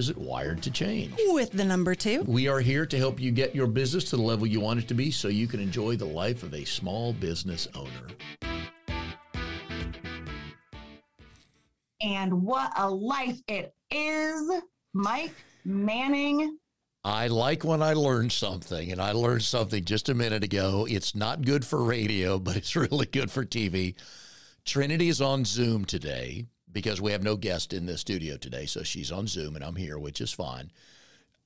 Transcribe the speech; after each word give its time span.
Is 0.00 0.08
it 0.08 0.16
wired 0.16 0.62
to 0.62 0.70
change? 0.70 1.12
With 1.26 1.50
the 1.50 1.62
number 1.62 1.94
two. 1.94 2.22
We 2.26 2.48
are 2.48 2.60
here 2.60 2.86
to 2.86 2.96
help 2.96 3.20
you 3.20 3.30
get 3.30 3.54
your 3.54 3.66
business 3.66 4.04
to 4.04 4.16
the 4.16 4.22
level 4.22 4.46
you 4.46 4.58
want 4.58 4.80
it 4.80 4.88
to 4.88 4.94
be 4.94 5.10
so 5.10 5.28
you 5.28 5.46
can 5.46 5.60
enjoy 5.60 5.96
the 5.96 6.06
life 6.06 6.42
of 6.42 6.54
a 6.54 6.64
small 6.64 7.12
business 7.12 7.68
owner. 7.74 8.06
And 12.00 12.32
what 12.42 12.72
a 12.78 12.88
life 12.88 13.42
it 13.46 13.74
is, 13.90 14.62
Mike 14.94 15.34
Manning. 15.66 16.56
I 17.04 17.26
like 17.26 17.62
when 17.62 17.82
I 17.82 17.92
learn 17.92 18.30
something, 18.30 18.92
and 18.92 19.02
I 19.02 19.12
learned 19.12 19.42
something 19.42 19.84
just 19.84 20.08
a 20.08 20.14
minute 20.14 20.42
ago. 20.44 20.86
It's 20.88 21.14
not 21.14 21.42
good 21.42 21.62
for 21.62 21.84
radio, 21.84 22.38
but 22.38 22.56
it's 22.56 22.74
really 22.84 23.04
good 23.04 23.30
for 23.30 23.44
TV. 23.44 23.96
Trinity 24.64 25.10
is 25.10 25.20
on 25.20 25.44
Zoom 25.44 25.84
today 25.84 26.46
because 26.72 27.00
we 27.00 27.12
have 27.12 27.22
no 27.22 27.36
guest 27.36 27.72
in 27.72 27.86
the 27.86 27.98
studio 27.98 28.36
today. 28.36 28.66
So 28.66 28.82
she's 28.82 29.10
on 29.12 29.26
Zoom 29.26 29.56
and 29.56 29.64
I'm 29.64 29.76
here, 29.76 29.98
which 29.98 30.20
is 30.20 30.32
fine. 30.32 30.70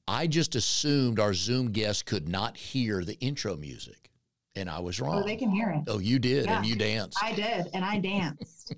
I 0.07 0.27
just 0.27 0.55
assumed 0.55 1.19
our 1.19 1.33
Zoom 1.33 1.71
guest 1.73 2.05
could 2.07 2.29
not 2.29 2.57
hear 2.57 3.03
the 3.05 3.19
intro 3.21 3.57
music, 3.57 4.11
and 4.55 4.69
I 4.69 4.79
was 4.81 5.01
oh, 5.01 5.07
wrong. 5.07 5.23
Oh, 5.23 5.27
they 5.27 5.37
can 5.37 5.51
hear 5.51 5.71
it. 5.71 5.85
Oh, 5.89 5.99
you 5.99 6.19
did, 6.19 6.45
Yeah. 6.45 6.59
and 6.59 6.67
you 6.67 6.77
danced. 6.77 7.19
I 7.23 7.33
did, 7.33 7.69
and 7.73 7.85
I 7.85 7.99
danced. 7.99 8.75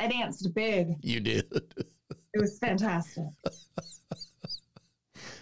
I 0.00 0.08
danced 0.08 0.52
big. 0.54 0.96
you 1.02 1.20
did. 1.20 1.44
It 2.32 2.40
was 2.40 2.58
fantastic. 2.58 3.24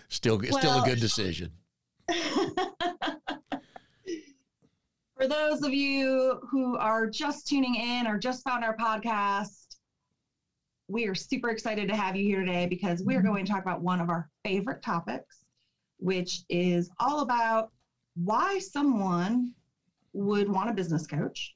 still, 0.08 0.40
still 0.42 0.82
a 0.82 0.84
good 0.84 1.00
decision. 1.00 1.52
For 5.16 5.26
those 5.26 5.62
of 5.62 5.74
you 5.74 6.40
who 6.50 6.76
are 6.76 7.06
just 7.06 7.48
tuning 7.48 7.74
in 7.74 8.06
or 8.06 8.18
just 8.18 8.44
found 8.44 8.64
our 8.64 8.76
podcast, 8.76 9.67
we 10.88 11.06
are 11.06 11.14
super 11.14 11.50
excited 11.50 11.88
to 11.88 11.96
have 11.96 12.16
you 12.16 12.24
here 12.24 12.40
today 12.40 12.66
because 12.66 13.02
we 13.04 13.14
are 13.14 13.18
mm-hmm. 13.18 13.28
going 13.28 13.44
to 13.44 13.52
talk 13.52 13.62
about 13.62 13.82
one 13.82 14.00
of 14.00 14.08
our 14.08 14.28
favorite 14.44 14.82
topics, 14.82 15.44
which 15.98 16.40
is 16.48 16.90
all 16.98 17.20
about 17.20 17.70
why 18.14 18.58
someone 18.58 19.52
would 20.14 20.48
want 20.48 20.70
a 20.70 20.72
business 20.72 21.06
coach 21.06 21.54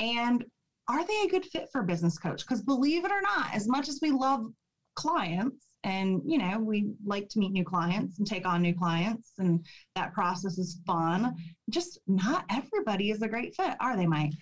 and 0.00 0.44
are 0.88 1.06
they 1.06 1.22
a 1.24 1.28
good 1.28 1.44
fit 1.44 1.68
for 1.70 1.82
a 1.82 1.86
business 1.86 2.16
coach? 2.16 2.46
Because 2.46 2.62
believe 2.62 3.04
it 3.04 3.12
or 3.12 3.20
not, 3.20 3.54
as 3.54 3.68
much 3.68 3.88
as 3.88 3.98
we 4.00 4.10
love 4.10 4.46
clients 4.94 5.66
and 5.84 6.20
you 6.24 6.38
know 6.38 6.58
we 6.58 6.90
like 7.06 7.28
to 7.28 7.38
meet 7.38 7.52
new 7.52 7.64
clients 7.64 8.18
and 8.18 8.26
take 8.26 8.44
on 8.44 8.60
new 8.60 8.74
clients 8.74 9.34
and 9.38 9.64
that 9.94 10.12
process 10.12 10.58
is 10.58 10.80
fun 10.84 11.32
just 11.70 12.00
not 12.08 12.44
everybody 12.50 13.12
is 13.12 13.22
a 13.22 13.28
great 13.28 13.54
fit 13.54 13.76
are 13.78 13.96
they 13.96 14.06
mike 14.06 14.32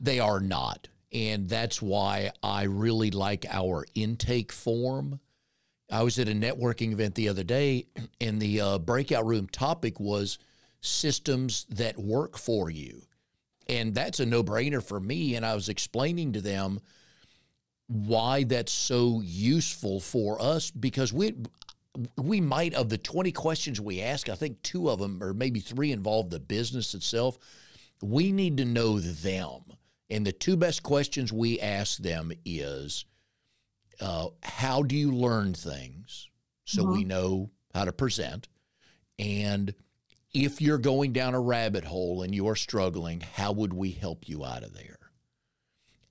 They 0.00 0.20
are 0.20 0.38
not. 0.38 0.86
And 1.12 1.48
that's 1.48 1.80
why 1.80 2.32
I 2.42 2.64
really 2.64 3.10
like 3.10 3.46
our 3.48 3.86
intake 3.94 4.52
form. 4.52 5.20
I 5.90 6.02
was 6.02 6.18
at 6.18 6.28
a 6.28 6.32
networking 6.32 6.92
event 6.92 7.14
the 7.14 7.28
other 7.30 7.44
day, 7.44 7.86
and 8.20 8.40
the 8.40 8.60
uh, 8.60 8.78
breakout 8.78 9.26
room 9.26 9.48
topic 9.48 9.98
was 9.98 10.38
systems 10.80 11.66
that 11.70 11.98
work 11.98 12.36
for 12.36 12.70
you. 12.70 13.02
And 13.68 13.94
that's 13.94 14.20
a 14.20 14.26
no 14.26 14.42
brainer 14.42 14.82
for 14.82 15.00
me. 15.00 15.34
And 15.34 15.44
I 15.44 15.54
was 15.54 15.68
explaining 15.68 16.32
to 16.32 16.40
them 16.40 16.80
why 17.88 18.44
that's 18.44 18.72
so 18.72 19.20
useful 19.24 19.98
for 19.98 20.40
us 20.40 20.70
because 20.70 21.12
we 21.12 21.34
we 22.16 22.40
might 22.40 22.74
of 22.74 22.90
the 22.90 22.98
20 22.98 23.32
questions 23.32 23.80
we 23.80 24.02
ask 24.02 24.28
i 24.28 24.34
think 24.34 24.62
two 24.62 24.90
of 24.90 24.98
them 24.98 25.22
or 25.22 25.32
maybe 25.32 25.58
three 25.58 25.90
involve 25.90 26.28
the 26.28 26.38
business 26.38 26.94
itself 26.94 27.38
we 28.02 28.30
need 28.30 28.58
to 28.58 28.64
know 28.64 29.00
them 29.00 29.62
and 30.10 30.26
the 30.26 30.32
two 30.32 30.56
best 30.56 30.82
questions 30.82 31.32
we 31.32 31.60
ask 31.60 31.98
them 31.98 32.32
is 32.44 33.04
uh, 34.00 34.28
how 34.42 34.82
do 34.82 34.96
you 34.96 35.12
learn 35.12 35.54
things 35.54 36.28
so 36.64 36.84
we 36.84 37.04
know 37.04 37.50
how 37.74 37.84
to 37.84 37.92
present? 37.92 38.48
And 39.18 39.74
if 40.32 40.60
you're 40.60 40.78
going 40.78 41.12
down 41.12 41.34
a 41.34 41.40
rabbit 41.40 41.84
hole 41.84 42.22
and 42.22 42.34
you're 42.34 42.56
struggling 42.56 43.20
how 43.20 43.52
would 43.52 43.72
we 43.72 43.90
help 43.90 44.28
you 44.28 44.44
out 44.44 44.62
of 44.62 44.74
there? 44.74 44.98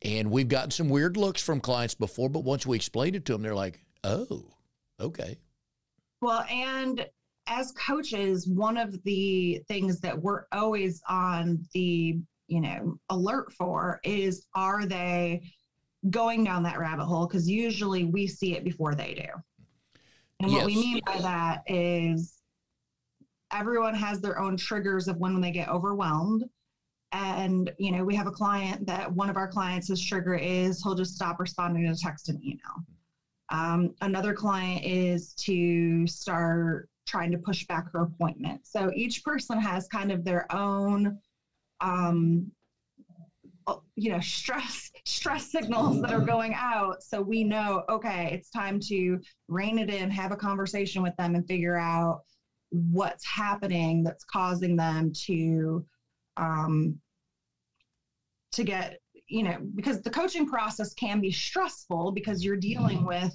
And 0.03 0.29
we've 0.29 0.47
gotten 0.47 0.71
some 0.71 0.89
weird 0.89 1.17
looks 1.17 1.41
from 1.41 1.59
clients 1.59 1.95
before, 1.95 2.29
but 2.29 2.43
once 2.43 2.65
we 2.65 2.75
explained 2.75 3.15
it 3.15 3.25
to 3.25 3.33
them, 3.33 3.41
they're 3.41 3.55
like, 3.55 3.79
oh, 4.03 4.45
okay. 4.99 5.37
well 6.21 6.45
and 6.49 7.05
as 7.47 7.71
coaches 7.71 8.47
one 8.47 8.77
of 8.77 9.01
the 9.03 9.61
things 9.67 9.99
that 10.01 10.21
we're 10.21 10.43
always 10.51 11.01
on 11.07 11.65
the 11.73 12.19
you 12.47 12.61
know 12.61 12.97
alert 13.09 13.51
for 13.53 13.99
is 14.03 14.47
are 14.55 14.85
they 14.85 15.41
going 16.09 16.43
down 16.43 16.63
that 16.63 16.79
rabbit 16.79 17.05
hole? 17.05 17.27
Because 17.27 17.49
usually 17.49 18.05
we 18.05 18.27
see 18.27 18.55
it 18.55 18.63
before 18.63 18.95
they 18.95 19.13
do. 19.13 19.29
And 20.39 20.51
what 20.51 20.65
we 20.65 20.75
mean 20.75 21.01
by 21.05 21.17
that 21.19 21.63
is 21.67 22.37
everyone 23.51 23.95
has 23.95 24.21
their 24.21 24.39
own 24.39 24.55
triggers 24.55 25.07
of 25.07 25.17
when 25.17 25.39
they 25.41 25.51
get 25.51 25.69
overwhelmed. 25.69 26.43
And 27.13 27.71
you 27.79 27.91
know 27.91 28.03
we 28.03 28.15
have 28.15 28.27
a 28.27 28.31
client 28.31 28.85
that 28.87 29.11
one 29.11 29.29
of 29.29 29.37
our 29.37 29.47
clients 29.47 29.87
his 29.87 30.03
trigger 30.03 30.35
is 30.35 30.83
he'll 30.83 30.95
just 30.95 31.15
stop 31.15 31.39
responding 31.39 31.91
to 31.91 31.99
text 31.99 32.29
and 32.29 32.43
email. 32.43 32.83
Um, 33.49 33.95
another 34.01 34.33
client 34.33 34.83
is 34.83 35.33
to 35.35 36.05
start 36.05 36.89
trying 37.07 37.31
to 37.31 37.37
push 37.37 37.65
back 37.65 37.91
her 37.93 38.01
appointment. 38.01 38.67
So 38.67 38.91
each 38.93 39.23
person 39.23 39.59
has 39.59 39.87
kind 39.87 40.11
of 40.11 40.25
their 40.25 40.53
own 40.53 41.17
um, 41.81 42.51
uh, 43.67 43.75
you 43.95 44.09
know 44.09 44.19
stress 44.19 44.89
stress 45.05 45.51
signals 45.51 46.01
that 46.01 46.11
are 46.11 46.21
going 46.21 46.53
out. 46.53 47.01
So 47.03 47.21
we 47.21 47.43
know 47.43 47.83
okay 47.89 48.29
it's 48.33 48.49
time 48.49 48.79
to 48.87 49.19
rein 49.47 49.77
it 49.77 49.89
in 49.89 50.09
have 50.09 50.31
a 50.31 50.35
conversation 50.35 51.01
with 51.01 51.15
them 51.17 51.35
and 51.35 51.45
figure 51.47 51.75
out 51.75 52.21
what's 52.69 53.25
happening 53.25 54.03
that's 54.03 54.23
causing 54.23 54.75
them 54.75 55.11
to 55.25 55.83
um, 56.37 56.97
to 58.53 58.63
get 58.63 58.97
you 59.27 59.43
know 59.43 59.57
because 59.75 60.01
the 60.01 60.09
coaching 60.09 60.45
process 60.45 60.93
can 60.93 61.19
be 61.19 61.31
stressful 61.31 62.11
because 62.11 62.43
you're 62.43 62.55
dealing 62.55 63.05
with 63.05 63.33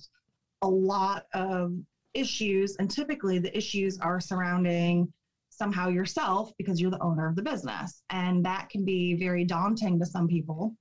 a 0.62 0.68
lot 0.68 1.22
of 1.34 1.72
issues 2.14 2.76
and 2.76 2.90
typically 2.90 3.38
the 3.38 3.54
issues 3.56 3.98
are 3.98 4.20
surrounding 4.20 5.08
somehow 5.52 5.88
yourself 5.88 6.52
because 6.58 6.80
you're 6.80 6.90
the 6.90 7.02
owner 7.02 7.28
of 7.28 7.36
the 7.36 7.42
business 7.42 8.02
and 8.10 8.44
that 8.44 8.68
can 8.70 8.84
be 8.84 9.14
very 9.14 9.44
daunting 9.44 9.98
to 9.98 10.06
some 10.06 10.26
people 10.26 10.74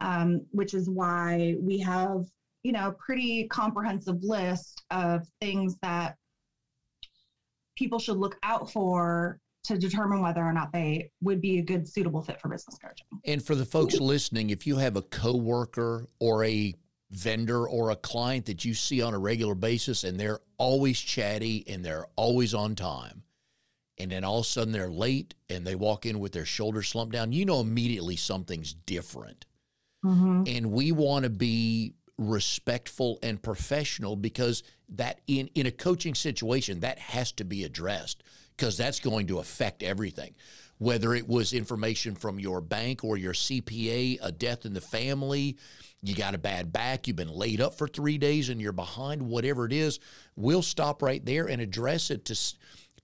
um, 0.00 0.40
which 0.50 0.74
is 0.74 0.88
why 0.88 1.56
we 1.60 1.78
have 1.78 2.24
you 2.62 2.72
know 2.72 2.94
pretty 2.98 3.46
comprehensive 3.48 4.22
list 4.22 4.84
of 4.90 5.26
things 5.40 5.76
that 5.82 6.16
people 7.76 7.98
should 7.98 8.16
look 8.16 8.36
out 8.42 8.70
for 8.70 9.40
to 9.64 9.78
determine 9.78 10.20
whether 10.20 10.42
or 10.42 10.52
not 10.52 10.72
they 10.72 11.10
would 11.22 11.40
be 11.40 11.58
a 11.58 11.62
good 11.62 11.88
suitable 11.88 12.22
fit 12.22 12.40
for 12.40 12.48
business 12.48 12.76
coaching. 12.78 13.06
And 13.24 13.42
for 13.42 13.54
the 13.54 13.64
folks 13.64 13.98
listening, 13.98 14.50
if 14.50 14.66
you 14.66 14.76
have 14.76 14.96
a 14.96 15.02
coworker 15.02 16.06
or 16.20 16.44
a 16.44 16.74
vendor 17.10 17.66
or 17.66 17.90
a 17.90 17.96
client 17.96 18.44
that 18.46 18.64
you 18.64 18.74
see 18.74 19.00
on 19.00 19.14
a 19.14 19.18
regular 19.18 19.54
basis 19.54 20.04
and 20.04 20.20
they're 20.20 20.40
always 20.58 21.00
chatty 21.00 21.64
and 21.66 21.82
they're 21.82 22.06
always 22.16 22.52
on 22.52 22.74
time, 22.74 23.22
and 23.98 24.10
then 24.10 24.24
all 24.24 24.40
of 24.40 24.44
a 24.44 24.48
sudden 24.48 24.72
they're 24.72 24.88
late 24.88 25.34
and 25.48 25.66
they 25.66 25.74
walk 25.74 26.06
in 26.06 26.18
with 26.18 26.32
their 26.32 26.44
shoulders 26.44 26.88
slumped 26.88 27.12
down, 27.12 27.32
you 27.32 27.44
know 27.44 27.60
immediately 27.60 28.16
something's 28.16 28.74
different. 28.74 29.46
Mm-hmm. 30.04 30.42
and 30.46 30.70
we 30.70 30.92
want 30.92 31.22
to 31.22 31.30
be 31.30 31.94
respectful 32.18 33.18
and 33.22 33.42
professional 33.42 34.16
because 34.16 34.62
that 34.90 35.22
in 35.26 35.48
in 35.54 35.64
a 35.64 35.70
coaching 35.70 36.14
situation 36.14 36.80
that 36.80 36.98
has 36.98 37.32
to 37.32 37.44
be 37.44 37.64
addressed 37.64 38.22
because 38.54 38.76
that's 38.76 39.00
going 39.00 39.26
to 39.28 39.38
affect 39.38 39.82
everything 39.82 40.34
whether 40.76 41.14
it 41.14 41.26
was 41.26 41.54
information 41.54 42.14
from 42.14 42.38
your 42.38 42.60
bank 42.60 43.02
or 43.02 43.16
your 43.16 43.32
CPA 43.32 44.18
a 44.22 44.30
death 44.30 44.66
in 44.66 44.74
the 44.74 44.80
family 44.82 45.56
you 46.02 46.14
got 46.14 46.34
a 46.34 46.38
bad 46.38 46.70
back 46.70 47.08
you've 47.08 47.16
been 47.16 47.32
laid 47.32 47.62
up 47.62 47.74
for 47.78 47.88
3 47.88 48.18
days 48.18 48.50
and 48.50 48.60
you're 48.60 48.72
behind 48.72 49.22
whatever 49.22 49.64
it 49.64 49.72
is 49.72 50.00
we'll 50.36 50.60
stop 50.60 51.00
right 51.00 51.24
there 51.24 51.46
and 51.46 51.62
address 51.62 52.10
it 52.10 52.26
to 52.26 52.36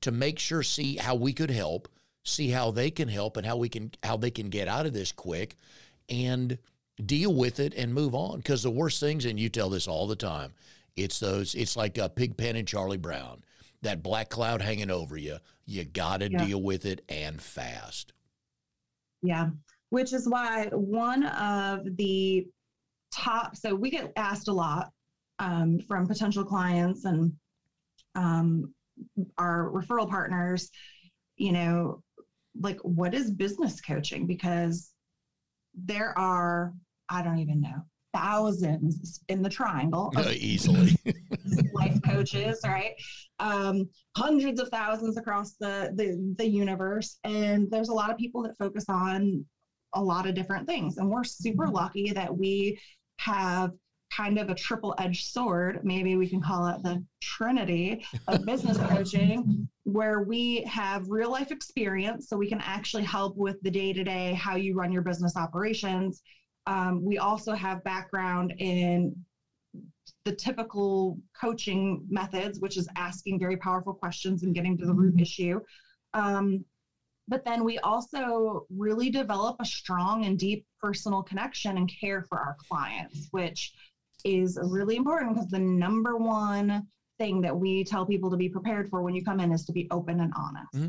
to 0.03 0.11
make 0.11 0.39
sure 0.39 0.63
see 0.63 0.97
how 0.97 1.15
we 1.15 1.33
could 1.33 1.51
help 1.51 1.89
see 2.23 2.51
how 2.51 2.71
they 2.71 2.91
can 2.91 3.09
help 3.09 3.37
and 3.39 3.47
how 3.47 3.57
we 3.57 3.69
can 3.69 3.91
how 4.03 4.17
they 4.17 4.31
can 4.31 4.49
get 4.51 4.69
out 4.69 4.85
of 4.87 4.93
this 4.93 5.11
quick 5.11 5.57
and 6.11 6.59
deal 7.07 7.33
with 7.35 7.59
it 7.61 7.73
and 7.75 7.95
move 7.95 8.15
on. 8.15 8.37
Because 8.39 8.63
the 8.63 8.71
worst 8.71 9.01
things, 9.01 9.25
and 9.25 9.41
you 9.41 9.49
tell 9.49 9.71
this 9.71 9.89
all 9.89 10.07
the 10.07 10.17
time, 10.17 10.53
it's 10.97 11.19
those. 11.19 11.55
It's 11.55 11.77
like 11.77 11.99
uh, 11.99 12.09
Pigpen 12.09 12.57
and 12.57 12.69
Charlie 12.69 12.99
Brown. 12.99 13.43
That 13.83 14.03
black 14.03 14.29
cloud 14.29 14.61
hanging 14.61 14.91
over 14.91 15.17
you. 15.17 15.39
You 15.65 15.85
got 15.85 16.21
to 16.21 16.31
Yeah. 16.31 16.45
deal 16.45 16.61
with 16.61 16.85
it 16.85 17.03
and 17.09 17.41
fast. 17.41 18.13
Yeah, 19.23 19.51
which 19.89 20.13
is 20.13 20.29
why 20.29 20.67
one 20.73 21.25
of 21.25 21.97
the 21.97 22.47
top, 23.13 23.57
so 23.57 23.75
we 23.75 23.89
get 23.89 24.13
asked 24.17 24.49
a 24.49 24.53
lot 24.53 24.93
um, 25.39 25.79
from 25.81 26.07
potential 26.07 26.45
clients 26.45 27.07
and 27.07 27.33
um, 28.15 28.75
our 29.39 29.71
referral 29.71 30.09
partners, 30.09 30.71
you 31.37 31.53
know, 31.53 32.03
like 32.59 32.79
what 32.83 33.15
is 33.15 33.31
business 33.31 33.81
coaching? 33.81 34.27
Because 34.27 34.93
there 35.75 36.17
are, 36.19 36.73
I 37.09 37.23
don't 37.23 37.39
even 37.39 37.61
know, 37.61 37.83
thousands 38.13 39.21
in 39.29 39.43
the 39.43 39.49
triangle 39.49 40.13
Uh, 40.17 40.33
easily. 40.33 40.97
life 41.75 41.99
coaches, 42.05 42.61
right? 42.65 42.95
Um, 43.39 43.89
hundreds 44.17 44.61
of 44.61 44.69
thousands 44.69 45.17
across 45.17 45.55
the, 45.55 45.93
the 45.95 46.35
the 46.39 46.49
universe, 46.49 47.19
and 47.25 47.71
there's 47.71 47.89
a 47.89 47.95
lot 47.95 48.11
of 48.11 48.19
people 48.19 48.43
that 48.43 48.59
focus 48.59 48.85
on 48.89 49.45
a 49.95 50.03
lot 50.03 50.27
of 50.27 50.35
different 50.35 50.67
things, 50.67 50.99
and 50.99 51.09
we're 51.09 51.25
super 51.25 51.67
mm-hmm. 51.67 51.77
lucky 51.77 52.13
that 52.13 52.37
we 52.37 52.79
have 53.19 53.73
kind 54.21 54.39
of 54.39 54.51
a 54.51 54.55
triple 54.55 54.95
edged 54.99 55.27
sword, 55.27 55.81
maybe 55.83 56.15
we 56.15 56.29
can 56.29 56.43
call 56.43 56.67
it 56.67 56.83
the 56.83 57.03
trinity 57.23 58.05
of 58.29 58.45
business 58.45 58.77
coaching, 58.91 59.67
where 59.85 60.21
we 60.21 60.63
have 60.65 61.09
real 61.09 61.31
life 61.31 61.51
experience 61.51 62.29
so 62.29 62.37
we 62.37 62.47
can 62.47 62.61
actually 62.61 63.03
help 63.03 63.35
with 63.39 63.57
the 63.63 63.71
day 63.71 63.95
to 63.95 64.05
day, 64.05 64.35
how 64.35 64.57
you 64.57 64.75
run 64.75 64.93
your 64.93 65.01
business 65.01 65.37
operations. 65.37 66.21
Um, 66.67 67.03
we 67.03 67.17
also 67.17 67.55
have 67.55 67.83
background 67.83 68.53
in 68.59 69.15
the 70.27 70.33
typical 70.33 71.17
coaching 71.41 72.05
methods, 72.11 72.61
which 72.61 72.77
is 72.77 72.87
asking 72.97 73.39
very 73.39 73.57
powerful 73.57 73.95
questions 73.95 74.43
and 74.43 74.55
getting 74.55 74.77
to 74.77 74.85
the 74.85 74.93
root 74.93 75.19
issue. 75.19 75.59
Um, 76.13 76.63
but 77.27 77.45
then 77.45 77.65
we 77.65 77.79
also 77.79 78.67
really 78.77 79.09
develop 79.09 79.57
a 79.61 79.65
strong 79.65 80.27
and 80.27 80.37
deep 80.37 80.67
personal 80.83 81.23
connection 81.23 81.79
and 81.79 81.91
care 82.01 82.25
for 82.29 82.39
our 82.39 82.57
clients, 82.69 83.29
which 83.31 83.73
is 84.25 84.59
really 84.63 84.97
important 84.97 85.35
because 85.35 85.49
the 85.49 85.59
number 85.59 86.17
one 86.17 86.87
thing 87.19 87.41
that 87.43 87.57
we 87.57 87.85
tell 87.85 88.07
people 88.07 88.31
to 88.31 88.37
be 88.37 88.49
prepared 88.49 88.89
for 88.89 89.03
when 89.03 89.15
you 89.15 89.25
come 89.25 89.41
in 89.41 89.53
is 89.53 89.65
to 89.67 89.73
be 89.73 89.87
open 89.91 90.21
and 90.21 90.33
honest. 90.37 90.75
Mm-hmm. 90.75 90.89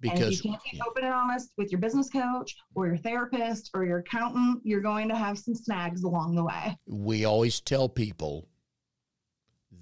Because 0.00 0.20
and 0.20 0.32
if 0.32 0.44
you 0.44 0.50
can't 0.50 0.62
be 0.70 0.80
open 0.86 1.04
and 1.04 1.14
honest 1.14 1.52
with 1.56 1.72
your 1.72 1.80
business 1.80 2.10
coach 2.10 2.54
or 2.74 2.86
your 2.86 2.98
therapist 2.98 3.70
or 3.74 3.84
your 3.84 3.98
accountant, 3.98 4.60
you're 4.62 4.82
going 4.82 5.08
to 5.08 5.16
have 5.16 5.38
some 5.38 5.54
snags 5.54 6.02
along 6.02 6.34
the 6.34 6.44
way. 6.44 6.76
We 6.86 7.24
always 7.24 7.60
tell 7.60 7.88
people 7.88 8.46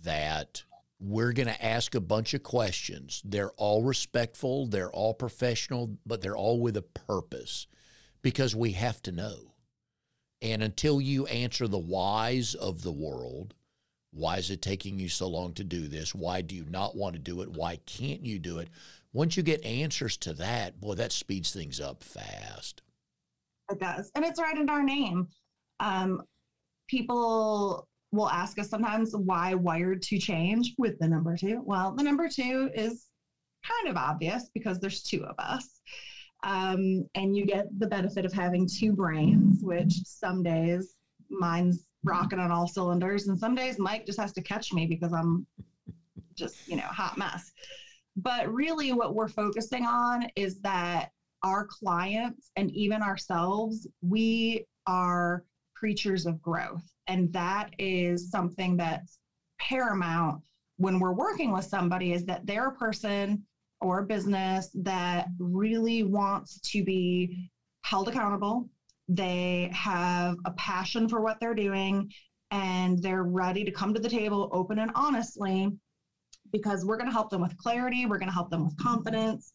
that 0.03 0.63
we're 1.01 1.33
going 1.33 1.49
to 1.49 1.65
ask 1.65 1.95
a 1.95 2.01
bunch 2.01 2.33
of 2.33 2.43
questions. 2.43 3.23
They're 3.25 3.53
all 3.53 3.83
respectful, 3.83 4.67
they're 4.67 4.93
all 4.93 5.15
professional, 5.15 5.99
but 6.07 6.23
they're 6.23 6.37
all 6.37 6.61
with 6.61 6.77
a 6.77 6.83
purpose 6.83 7.67
because 8.23 8.55
we 8.55 8.73
have 8.73 9.03
to 9.03 9.13
know. 9.13 9.54
And 10.43 10.63
until 10.63 11.01
you 11.01 11.27
answer 11.27 11.67
the 11.67 11.79
whys 11.79 12.55
of 12.55 12.83
the 12.83 12.93
world, 12.93 13.55
why 14.11 14.37
is 14.37 14.51
it 14.51 14.63
taking 14.63 14.99
you 14.99 15.09
so 15.09 15.27
long 15.29 15.55
to 15.55 15.65
do 15.65 15.89
this? 15.89 16.15
Why 16.15 16.41
do 16.41 16.55
you 16.55 16.67
not 16.69 16.97
want 16.97 17.15
to 17.15 17.21
do 17.21 17.41
it? 17.41 17.51
Why 17.51 17.77
can't 17.87 18.25
you 18.25 18.39
do 18.39 18.59
it? 18.59 18.69
Once 19.13 19.37
you 19.37 19.43
get 19.43 19.65
answers 19.65 20.17
to 20.19 20.33
that, 20.35 20.81
boy, 20.81 20.95
that 20.95 21.13
speeds 21.13 21.53
things 21.53 21.81
up 21.81 22.03
fast. 22.03 22.83
It 23.71 23.81
does. 23.81 24.11
And 24.15 24.25
it's 24.25 24.41
right 24.41 24.57
in 24.57 24.69
our 24.69 24.83
name. 24.83 25.29
Um, 25.81 26.23
people 26.89 27.89
will 28.13 28.29
ask 28.29 28.59
us 28.59 28.69
sometimes 28.69 29.15
why 29.17 29.55
wired 29.55 30.03
to 30.03 30.19
change 30.19 30.75
with 30.79 30.99
the 30.99 31.09
number 31.09 31.37
two. 31.37 31.63
Well, 31.65 31.95
the 31.95 32.03
number 32.03 32.29
two 32.29 32.71
is 32.75 33.07
kind 33.67 33.89
of 33.89 33.97
obvious 33.97 34.51
because 34.55 34.79
there's 34.79 35.03
two 35.03 35.25
of 35.25 35.35
us. 35.39 35.81
Um, 36.45 37.09
and 37.15 37.35
you 37.35 37.47
get 37.47 37.67
the 37.79 37.87
benefit 37.87 38.27
of 38.27 38.33
having 38.33 38.69
two 38.69 38.93
brains, 38.93 39.63
which 39.63 39.95
some 40.05 40.43
days 40.43 40.95
mine's 41.31 41.87
rocking 42.05 42.39
on 42.39 42.51
all 42.51 42.69
cylinders, 42.69 43.29
and 43.29 43.39
some 43.39 43.55
days 43.55 43.79
Mike 43.79 44.05
just 44.05 44.21
has 44.21 44.33
to 44.35 44.43
catch 44.43 44.73
me 44.73 44.87
because 44.87 45.13
I'm 45.13 45.47
just, 46.37 46.69
you 46.69 46.77
know, 46.77 46.83
hot 46.83 47.17
mess. 47.17 47.51
But 48.17 48.53
really, 48.53 48.93
what 48.93 49.15
we're 49.15 49.29
focusing 49.29 49.87
on 49.87 50.27
is 50.37 50.61
that 50.61 51.09
our 51.43 51.67
clients 51.67 52.51
and 52.57 52.71
even 52.73 53.03
ourselves, 53.03 53.89
we 54.03 54.67
are 54.87 55.45
creatures 55.75 56.27
of 56.27 56.41
growth. 56.43 56.85
And 57.07 57.33
that 57.33 57.71
is 57.79 58.31
something 58.31 58.77
that's 58.77 59.19
paramount 59.59 60.43
when 60.77 60.99
we're 60.99 61.13
working 61.13 61.53
with 61.53 61.65
somebody 61.65 62.13
is 62.13 62.25
that 62.25 62.47
they're 62.47 62.69
a 62.69 62.75
person 62.75 63.45
or 63.85 63.99
a 63.99 64.07
business 64.07 64.71
that 64.75 65.27
really 65.39 66.03
wants 66.03 66.59
to 66.73 66.83
be 66.83 67.51
held 67.83 68.09
accountable. 68.09 68.69
They 69.09 69.71
have 69.75 70.37
a 70.47 70.53
passion 70.53 71.09
for 71.09 71.21
what 71.21 71.39
they're 71.39 71.55
doing 71.55 72.11
and 72.51 73.01
they're 73.03 73.25
ready 73.25 73.63
to 73.65 73.71
come 73.71 73.93
to 73.93 74.01
the 74.01 74.09
table 74.09 74.49
open 74.53 74.79
and 74.79 74.91
honestly 74.95 75.71
because 76.51 76.85
we're 76.85 76.97
going 76.97 77.09
to 77.09 77.13
help 77.13 77.29
them 77.31 77.43
with 77.43 77.57
clarity, 77.59 78.07
we're 78.07 78.19
going 78.19 78.29
to 78.29 78.35
help 78.35 78.49
them 78.49 78.65
with 78.65 78.77
confidence, 78.79 79.53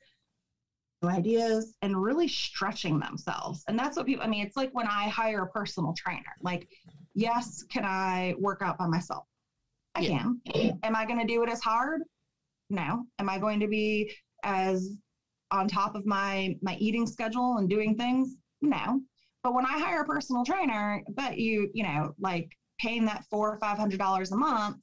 ideas, 1.03 1.73
and 1.81 1.99
really 1.99 2.27
stretching 2.27 2.99
themselves. 2.99 3.63
And 3.67 3.79
that's 3.79 3.97
what 3.97 4.05
people, 4.05 4.23
I 4.23 4.27
mean, 4.27 4.45
it's 4.45 4.57
like 4.57 4.69
when 4.73 4.85
I 4.85 5.07
hire 5.07 5.43
a 5.43 5.47
personal 5.47 5.93
trainer, 5.93 6.35
like, 6.41 6.67
yes, 7.15 7.63
can 7.71 7.85
I 7.85 8.35
work 8.37 8.61
out 8.61 8.77
by 8.77 8.85
myself? 8.85 9.23
I 9.95 10.01
yeah. 10.01 10.23
can. 10.53 10.79
Am 10.83 10.95
I 10.95 11.05
going 11.05 11.19
to 11.19 11.25
do 11.25 11.41
it 11.41 11.49
as 11.49 11.61
hard? 11.61 12.01
No. 12.69 13.05
Am 13.19 13.29
I 13.29 13.39
going 13.39 13.59
to 13.59 13.67
be 13.67 14.11
as 14.43 14.95
on 15.51 15.67
top 15.67 15.95
of 15.95 16.05
my 16.05 16.55
my 16.61 16.75
eating 16.75 17.07
schedule 17.07 17.57
and 17.57 17.69
doing 17.69 17.95
things? 17.95 18.35
No. 18.61 19.01
But 19.43 19.53
when 19.53 19.65
I 19.65 19.79
hire 19.79 20.01
a 20.01 20.05
personal 20.05 20.43
trainer, 20.43 21.01
but 21.15 21.37
you, 21.37 21.69
you 21.73 21.83
know, 21.83 22.13
like 22.19 22.49
paying 22.79 23.05
that 23.05 23.25
four 23.29 23.53
or 23.53 23.59
five 23.59 23.77
hundred 23.77 23.99
dollars 23.99 24.31
a 24.31 24.37
month 24.37 24.77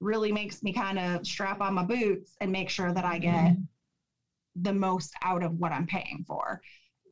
really 0.00 0.30
makes 0.30 0.62
me 0.62 0.72
kind 0.72 0.98
of 0.98 1.26
strap 1.26 1.60
on 1.60 1.74
my 1.74 1.84
boots 1.84 2.36
and 2.40 2.52
make 2.52 2.70
sure 2.70 2.92
that 2.92 3.04
I 3.04 3.18
get 3.18 3.34
mm-hmm. 3.34 3.62
the 4.62 4.72
most 4.72 5.12
out 5.22 5.42
of 5.42 5.58
what 5.58 5.72
I'm 5.72 5.86
paying 5.86 6.24
for. 6.26 6.60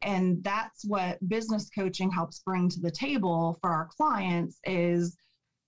And 0.02 0.42
that's 0.44 0.84
what 0.84 1.18
business 1.28 1.68
coaching 1.74 2.10
helps 2.10 2.40
bring 2.40 2.68
to 2.68 2.80
the 2.80 2.90
table 2.90 3.58
for 3.60 3.70
our 3.70 3.88
clients 3.96 4.60
is 4.64 5.16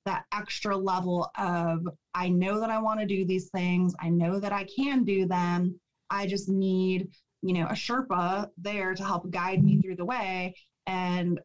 that 0.09 0.25
extra 0.33 0.75
level 0.75 1.31
of 1.37 1.87
I 2.15 2.31
know 2.31 2.61
that 2.61 2.71
I 2.71 2.79
want 2.79 3.01
to 3.01 3.07
do 3.07 3.27
these 3.27 3.51
things. 3.51 3.95
I 4.01 4.09
know 4.09 4.41
that 4.41 4.53
I 4.53 4.65
can 4.65 5.05
do 5.05 5.27
them. 5.27 5.79
I 6.09 6.27
just 6.27 6.49
need, 6.49 7.09
you 7.43 7.53
know, 7.53 7.67
a 7.67 7.75
Sherpa 7.75 8.49
there 8.57 8.95
to 8.95 9.05
help 9.05 9.31
guide 9.31 9.63
me 9.63 9.79
through 9.81 9.97
the 9.97 10.07
way 10.07 10.55
and 10.87 11.39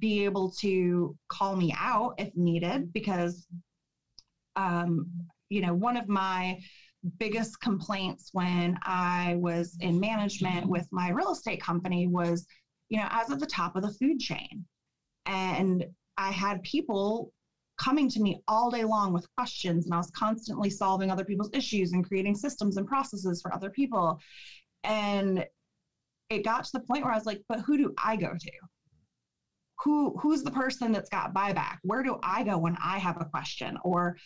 be 0.00 0.24
able 0.24 0.50
to 0.60 1.14
call 1.28 1.54
me 1.54 1.72
out 1.78 2.14
if 2.18 2.34
needed 2.34 2.92
because 2.92 3.46
um, 4.56 5.06
you 5.48 5.60
know, 5.60 5.74
one 5.74 5.96
of 5.96 6.08
my 6.08 6.58
biggest 7.18 7.60
complaints 7.60 8.30
when 8.32 8.76
I 8.82 9.36
was 9.38 9.76
in 9.80 10.00
management 10.00 10.68
with 10.68 10.86
my 10.90 11.10
real 11.10 11.30
estate 11.30 11.62
company 11.62 12.08
was, 12.08 12.46
you 12.88 12.98
know, 12.98 13.06
I 13.08 13.18
was 13.22 13.30
at 13.30 13.38
the 13.38 13.46
top 13.46 13.76
of 13.76 13.82
the 13.82 13.92
food 13.92 14.18
chain. 14.18 14.64
And 15.26 15.84
I 16.16 16.30
had 16.30 16.62
people 16.62 17.32
coming 17.76 18.08
to 18.08 18.20
me 18.20 18.40
all 18.46 18.70
day 18.70 18.84
long 18.84 19.12
with 19.12 19.26
questions 19.36 19.84
and 19.84 19.94
I 19.94 19.98
was 19.98 20.10
constantly 20.10 20.70
solving 20.70 21.10
other 21.10 21.24
people's 21.24 21.50
issues 21.52 21.92
and 21.92 22.06
creating 22.06 22.34
systems 22.34 22.76
and 22.76 22.86
processes 22.86 23.42
for 23.42 23.52
other 23.52 23.70
people. 23.70 24.18
And 24.84 25.44
it 26.30 26.44
got 26.44 26.64
to 26.64 26.72
the 26.72 26.80
point 26.80 27.04
where 27.04 27.12
I 27.12 27.16
was 27.16 27.26
like, 27.26 27.42
but 27.48 27.60
who 27.60 27.76
do 27.76 27.94
I 28.02 28.16
go 28.16 28.32
to? 28.38 28.50
Who 29.84 30.16
who's 30.18 30.42
the 30.42 30.50
person 30.50 30.92
that's 30.92 31.10
got 31.10 31.34
buyback? 31.34 31.78
Where 31.82 32.02
do 32.02 32.18
I 32.22 32.44
go 32.44 32.58
when 32.58 32.76
I 32.82 32.98
have 32.98 33.20
a 33.20 33.24
question 33.24 33.76
or 33.84 34.16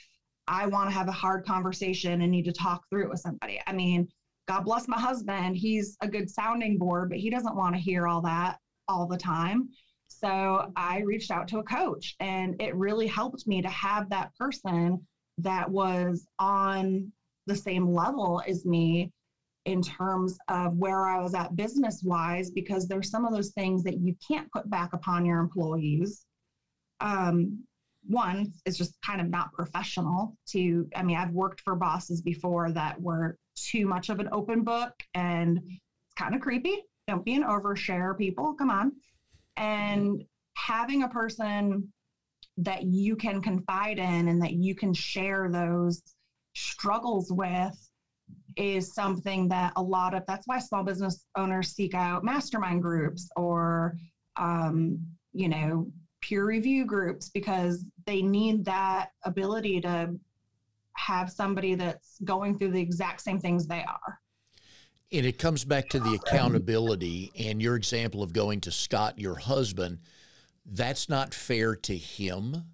I 0.47 0.67
want 0.67 0.90
to 0.90 0.95
have 0.95 1.09
a 1.09 1.12
hard 1.12 1.45
conversation 1.45 2.21
and 2.21 2.31
need 2.31 2.45
to 2.45 2.52
talk 2.52 2.83
through 2.90 3.05
it 3.05 3.11
with 3.11 3.21
somebody? 3.21 3.61
I 3.67 3.73
mean, 3.73 4.09
God 4.47 4.64
bless 4.64 4.88
my 4.88 4.99
husband. 4.99 5.57
He's 5.57 5.97
a 6.00 6.09
good 6.09 6.31
sounding 6.31 6.78
board, 6.78 7.09
but 7.09 7.19
he 7.19 7.31
doesn't 7.31 7.57
want 7.57 7.75
to 7.75 7.81
hear 7.81 8.07
all 8.07 8.23
that 8.23 8.59
all 8.88 9.07
the 9.07 9.17
time. 9.17 9.69
So 10.09 10.73
I 10.75 11.00
reached 11.00 11.31
out 11.31 11.47
to 11.49 11.59
a 11.59 11.62
coach, 11.62 12.17
and 12.19 12.61
it 12.61 12.75
really 12.75 13.07
helped 13.07 13.47
me 13.47 13.62
to 13.62 13.69
have 13.69 14.11
that 14.11 14.35
person 14.37 15.07
that 15.38 15.71
was 15.71 16.27
on 16.38 17.12
the 17.47 17.55
same 17.55 17.87
level 17.87 18.43
as 18.47 18.67
me 18.67 19.12
in 19.65 19.83
terms 19.83 20.38
of 20.49 20.77
where 20.77 21.07
I 21.07 21.21
was 21.21 21.35
at 21.35 21.55
business 21.55 22.03
wise, 22.03 22.50
because 22.50 22.88
there's 22.88 23.11
some 23.11 23.25
of 23.25 23.33
those 23.33 23.50
things 23.50 23.85
that 23.85 24.00
you 24.00 24.17
can't 24.27 24.50
put 24.50 24.69
back 24.71 24.93
upon 24.95 25.27
your 25.27 25.41
employees. 25.41 26.25
Um, 27.00 27.65
one, 28.07 28.53
it's 28.65 28.79
just 28.79 28.97
kind 29.05 29.21
of 29.21 29.29
not 29.29 29.53
professional 29.53 30.37
to, 30.49 30.88
I 30.97 31.03
mean, 31.03 31.17
I've 31.17 31.33
worked 31.33 31.61
for 31.61 31.77
bosses 31.77 32.23
before 32.23 32.73
that 32.73 33.00
were 33.00 33.37
too 33.55 33.87
much 33.87 34.09
of 34.09 34.21
an 34.21 34.31
open 34.33 34.62
book 34.62 34.95
and 35.15 35.59
it's 35.59 36.15
kind 36.17 36.35
of 36.35 36.41
creepy. 36.41 36.83
Don't 37.07 37.25
be 37.25 37.35
an 37.35 37.43
overshare, 37.43 38.17
people. 38.17 38.55
Come 38.55 38.71
on 38.71 38.93
and 39.59 40.23
having 40.57 41.03
a 41.03 41.09
person 41.09 41.87
that 42.57 42.85
you 42.85 43.17
can 43.17 43.41
confide 43.43 43.99
in 43.99 44.29
and 44.29 44.43
that 44.43 44.53
you 44.53 44.75
can 44.75 44.93
share 44.95 45.49
those 45.50 46.03
struggles 46.55 47.31
with 47.31 47.77
is 48.57 48.93
something 48.95 49.47
that 49.49 49.73
a 49.77 49.83
lot 49.83 50.15
of 50.15 50.23
that's 50.27 50.47
why 50.47 50.59
small 50.59 50.83
business 50.83 51.25
owners 51.37 51.73
seek 51.75 51.95
out 51.95 52.25
mastermind 52.25 52.83
groups 52.83 53.29
or 53.37 53.95
um, 54.37 54.99
you 55.33 55.49
know 55.49 55.87
peer 56.21 56.45
review 56.45 56.85
groups 56.85 57.29
because 57.29 57.85
they 58.07 58.21
need 58.21 58.65
that 58.65 59.09
ability 59.25 59.81
to 59.81 60.09
have 60.97 61.31
somebody 61.31 61.75
that's 61.75 62.19
going 62.25 62.59
through 62.59 62.73
the 62.73 62.81
exact 62.81 63.21
same 63.21 63.38
things 63.38 63.67
they 63.67 63.85
are 63.85 64.19
and 65.12 65.27
it 65.27 65.38
comes 65.38 65.65
back 65.65 65.88
to 65.91 66.00
the 66.00 66.15
accountability 66.15 67.33
and 67.38 67.62
your 67.62 67.77
example 67.77 68.23
of 68.23 68.33
going 68.33 68.61
to 68.62 68.73
Scott, 68.73 69.19
your 69.19 69.37
husband. 69.37 69.99
That's 70.67 71.09
not 71.09 71.35
fair 71.35 71.77
to 71.77 71.97
him 71.97 72.65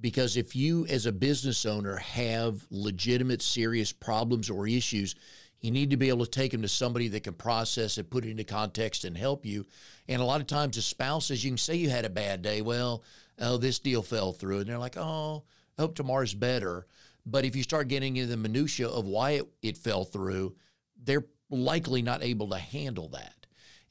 Because 0.00 0.36
if 0.36 0.56
you, 0.56 0.86
as 0.86 1.06
a 1.06 1.12
business 1.12 1.64
owner, 1.64 1.96
have 1.96 2.66
legitimate, 2.70 3.42
serious 3.42 3.92
problems 3.92 4.50
or 4.50 4.66
issues, 4.66 5.14
you 5.60 5.70
need 5.70 5.90
to 5.90 5.96
be 5.96 6.10
able 6.10 6.24
to 6.26 6.30
take 6.30 6.52
them 6.52 6.62
to 6.62 6.68
somebody 6.68 7.08
that 7.08 7.24
can 7.24 7.34
process 7.34 7.96
it, 7.98 8.10
put 8.10 8.24
it 8.26 8.30
into 8.30 8.44
context, 8.44 9.04
and 9.04 9.16
help 9.16 9.46
you. 9.46 9.64
And 10.08 10.20
a 10.20 10.24
lot 10.24 10.40
of 10.40 10.46
times, 10.46 10.76
as 10.76 10.84
spouses, 10.84 11.44
you 11.44 11.50
can 11.52 11.58
say 11.58 11.76
you 11.76 11.88
had 11.88 12.04
a 12.04 12.10
bad 12.10 12.42
day. 12.42 12.60
Well, 12.62 13.02
oh, 13.40 13.56
this 13.56 13.78
deal 13.78 14.02
fell 14.02 14.32
through. 14.32 14.60
And 14.60 14.68
they're 14.68 14.78
like, 14.78 14.98
oh, 14.98 15.44
I 15.78 15.82
hope 15.82 15.94
tomorrow's 15.94 16.34
better. 16.34 16.86
But 17.24 17.46
if 17.46 17.56
you 17.56 17.62
start 17.62 17.88
getting 17.88 18.16
into 18.16 18.30
the 18.30 18.36
minutia 18.36 18.88
of 18.88 19.06
why 19.06 19.32
it, 19.32 19.48
it 19.62 19.78
fell 19.78 20.04
through, 20.04 20.56
they're 21.02 21.24
likely 21.50 22.02
not 22.02 22.22
able 22.22 22.48
to 22.50 22.58
handle 22.58 23.08
that. 23.08 23.46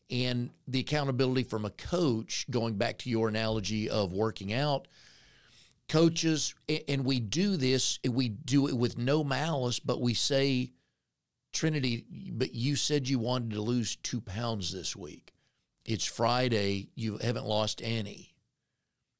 And 0.09 0.51
the 0.67 0.81
accountability 0.81 1.43
from 1.43 1.65
a 1.65 1.69
coach, 1.71 2.45
going 2.49 2.75
back 2.75 2.99
to 2.99 3.09
your 3.09 3.29
analogy 3.29 3.89
of 3.89 4.13
working 4.13 4.53
out, 4.53 4.87
coaches, 5.89 6.53
and 6.87 7.05
we 7.05 7.19
do 7.19 7.57
this, 7.57 7.99
we 8.07 8.29
do 8.29 8.67
it 8.67 8.77
with 8.77 8.97
no 8.97 9.23
malice, 9.23 9.79
but 9.79 10.01
we 10.01 10.13
say, 10.13 10.71
Trinity, 11.51 12.05
but 12.31 12.53
you 12.53 12.75
said 12.75 13.07
you 13.07 13.19
wanted 13.19 13.51
to 13.51 13.61
lose 13.61 13.95
two 13.97 14.19
pounds 14.21 14.73
this 14.73 14.95
week. 14.95 15.33
It's 15.85 16.05
Friday, 16.05 16.89
you 16.95 17.17
haven't 17.17 17.45
lost 17.45 17.81
any. 17.83 18.33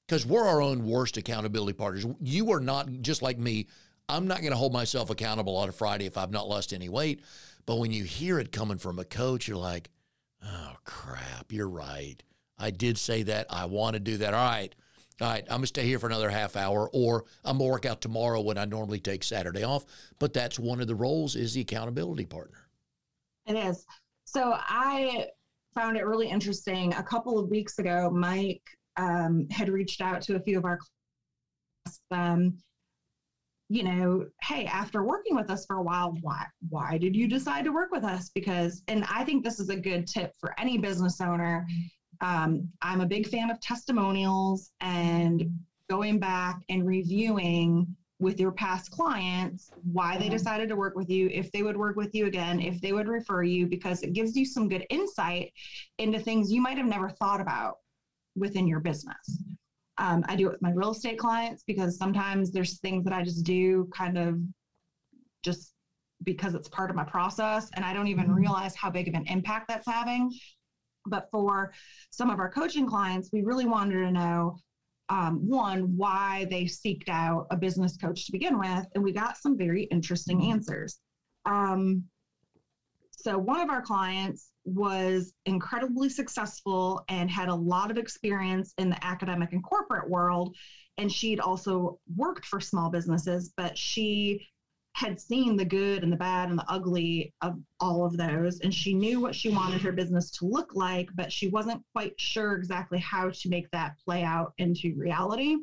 Because 0.07 0.25
we're 0.25 0.47
our 0.47 0.61
own 0.61 0.85
worst 0.85 1.17
accountability 1.17 1.73
partners. 1.73 2.05
You 2.19 2.51
are 2.51 2.59
not 2.59 2.89
just 3.01 3.21
like 3.21 3.37
me. 3.37 3.67
I'm 4.09 4.27
not 4.27 4.39
going 4.41 4.51
to 4.51 4.57
hold 4.57 4.73
myself 4.73 5.09
accountable 5.09 5.55
on 5.55 5.69
a 5.69 5.71
Friday 5.71 6.05
if 6.05 6.17
I've 6.17 6.31
not 6.31 6.47
lost 6.47 6.73
any 6.73 6.89
weight. 6.89 7.23
But 7.65 7.77
when 7.77 7.91
you 7.91 8.03
hear 8.03 8.39
it 8.39 8.51
coming 8.51 8.77
from 8.77 8.99
a 8.99 9.05
coach, 9.05 9.47
you're 9.47 9.57
like, 9.57 9.89
oh, 10.43 10.73
crap, 10.83 11.51
you're 11.51 11.69
right. 11.69 12.21
I 12.57 12.71
did 12.71 12.97
say 12.97 13.23
that. 13.23 13.47
I 13.49 13.65
want 13.65 13.95
to 13.95 13.99
do 13.99 14.17
that. 14.17 14.33
All 14.33 14.49
right. 14.49 14.73
All 15.21 15.29
right, 15.29 15.43
I'm 15.43 15.57
going 15.57 15.61
to 15.61 15.67
stay 15.67 15.85
here 15.85 15.99
for 15.99 16.07
another 16.07 16.29
half 16.29 16.55
hour, 16.55 16.89
or 16.91 17.25
I'm 17.45 17.59
going 17.59 17.69
to 17.69 17.71
work 17.71 17.85
out 17.85 18.01
tomorrow 18.01 18.41
when 18.41 18.57
I 18.57 18.65
normally 18.65 18.99
take 18.99 19.23
Saturday 19.23 19.63
off. 19.63 19.85
But 20.17 20.33
that's 20.33 20.57
one 20.57 20.81
of 20.81 20.87
the 20.87 20.95
roles 20.95 21.35
is 21.35 21.53
the 21.53 21.61
accountability 21.61 22.25
partner. 22.25 22.67
It 23.45 23.53
is. 23.53 23.85
So 24.25 24.55
I 24.57 25.27
found 25.75 25.97
it 25.97 26.05
really 26.05 26.29
interesting. 26.29 26.93
A 26.95 27.03
couple 27.03 27.37
of 27.37 27.49
weeks 27.49 27.77
ago, 27.77 28.09
Mike 28.09 28.63
um, 28.97 29.47
had 29.51 29.69
reached 29.69 30.01
out 30.01 30.23
to 30.23 30.35
a 30.35 30.39
few 30.39 30.57
of 30.57 30.65
our 30.65 30.79
um, 32.09 32.57
you 33.69 33.83
know, 33.83 34.25
hey, 34.43 34.65
after 34.65 35.03
working 35.03 35.35
with 35.35 35.49
us 35.49 35.65
for 35.65 35.77
a 35.77 35.81
while, 35.81 36.15
why 36.21 36.45
why 36.69 36.97
did 36.97 37.15
you 37.15 37.27
decide 37.27 37.65
to 37.65 37.71
work 37.71 37.91
with 37.91 38.03
us? 38.03 38.29
Because, 38.29 38.83
and 38.87 39.03
I 39.05 39.23
think 39.23 39.43
this 39.43 39.59
is 39.59 39.69
a 39.69 39.75
good 39.75 40.07
tip 40.07 40.33
for 40.39 40.53
any 40.59 40.77
business 40.77 41.21
owner. 41.21 41.65
Um, 42.21 42.69
I'm 42.81 43.01
a 43.01 43.05
big 43.05 43.27
fan 43.27 43.49
of 43.49 43.59
testimonials 43.61 44.71
and 44.81 45.49
going 45.89 46.19
back 46.19 46.61
and 46.69 46.85
reviewing 46.85 47.95
with 48.19 48.39
your 48.39 48.51
past 48.51 48.89
clients 48.91 49.71
why 49.91 50.17
they 50.17 50.29
decided 50.29 50.69
to 50.69 50.75
work 50.75 50.95
with 50.95 51.09
you, 51.09 51.29
if 51.31 51.51
they 51.51 51.61
would 51.61 51.75
work 51.75 51.97
with 51.97 52.15
you 52.15 52.25
again, 52.25 52.61
if 52.61 52.79
they 52.79 52.93
would 52.93 53.07
refer 53.07 53.43
you, 53.43 53.67
because 53.67 54.01
it 54.01 54.13
gives 54.13 54.35
you 54.35 54.45
some 54.45 54.69
good 54.69 54.85
insight 54.89 55.51
into 55.97 56.19
things 56.19 56.51
you 56.51 56.61
might 56.61 56.77
have 56.77 56.87
never 56.87 57.09
thought 57.09 57.41
about 57.41 57.75
within 58.35 58.67
your 58.67 58.79
business. 58.79 59.43
Um, 59.97 60.23
I 60.27 60.35
do 60.35 60.47
it 60.47 60.51
with 60.53 60.61
my 60.61 60.71
real 60.71 60.91
estate 60.91 61.19
clients 61.19 61.63
because 61.67 61.97
sometimes 61.97 62.51
there's 62.51 62.79
things 62.79 63.03
that 63.03 63.13
I 63.13 63.23
just 63.23 63.45
do 63.45 63.89
kind 63.95 64.17
of 64.17 64.39
just 65.43 65.73
because 66.23 66.55
it's 66.55 66.67
part 66.69 66.89
of 66.89 66.95
my 66.95 67.03
process 67.03 67.69
and 67.75 67.85
I 67.85 67.93
don't 67.93 68.07
even 68.07 68.25
mm-hmm. 68.25 68.35
realize 68.35 68.75
how 68.75 68.89
big 68.89 69.07
of 69.07 69.13
an 69.13 69.25
impact 69.27 69.67
that's 69.67 69.87
having. 69.87 70.31
But 71.05 71.27
for 71.31 71.73
some 72.11 72.29
of 72.29 72.39
our 72.39 72.49
coaching 72.49 72.87
clients, 72.87 73.29
we 73.33 73.41
really 73.41 73.65
wanted 73.65 74.05
to 74.05 74.11
know 74.11 74.57
um, 75.09 75.47
one, 75.47 75.97
why 75.97 76.47
they 76.49 76.63
seeked 76.63 77.09
out 77.09 77.47
a 77.51 77.57
business 77.57 77.97
coach 77.97 78.25
to 78.25 78.31
begin 78.31 78.57
with. 78.57 78.85
And 78.95 79.03
we 79.03 79.11
got 79.11 79.37
some 79.37 79.57
very 79.57 79.83
interesting 79.83 80.39
mm-hmm. 80.39 80.53
answers. 80.53 80.99
Um, 81.45 82.05
so, 83.11 83.37
one 83.37 83.61
of 83.61 83.69
our 83.69 83.81
clients 83.81 84.49
was 84.65 85.33
incredibly 85.45 86.09
successful 86.09 87.03
and 87.09 87.29
had 87.29 87.49
a 87.49 87.55
lot 87.55 87.91
of 87.91 87.97
experience 87.97 88.73
in 88.77 88.89
the 88.89 89.05
academic 89.05 89.53
and 89.53 89.63
corporate 89.63 90.09
world. 90.09 90.55
And 90.97 91.11
she'd 91.11 91.39
also 91.39 91.99
worked 92.15 92.45
for 92.45 92.59
small 92.59 92.89
businesses, 92.89 93.51
but 93.57 93.77
she 93.77 94.47
had 94.95 95.19
seen 95.19 95.55
the 95.57 95.65
good 95.65 96.03
and 96.03 96.11
the 96.11 96.17
bad 96.17 96.49
and 96.49 96.57
the 96.57 96.65
ugly 96.69 97.33
of 97.41 97.57
all 97.79 98.05
of 98.05 98.15
those. 98.15 98.59
And 98.59 98.73
she 98.73 98.93
knew 98.93 99.19
what 99.19 99.33
she 99.33 99.49
wanted 99.49 99.81
her 99.81 99.91
business 99.91 100.29
to 100.31 100.45
look 100.45 100.75
like, 100.75 101.09
but 101.15 101.31
she 101.31 101.47
wasn't 101.47 101.81
quite 101.93 102.13
sure 102.19 102.55
exactly 102.55 102.99
how 102.99 103.31
to 103.31 103.49
make 103.49 103.69
that 103.71 103.95
play 104.05 104.23
out 104.23 104.53
into 104.59 104.93
reality. 104.95 105.55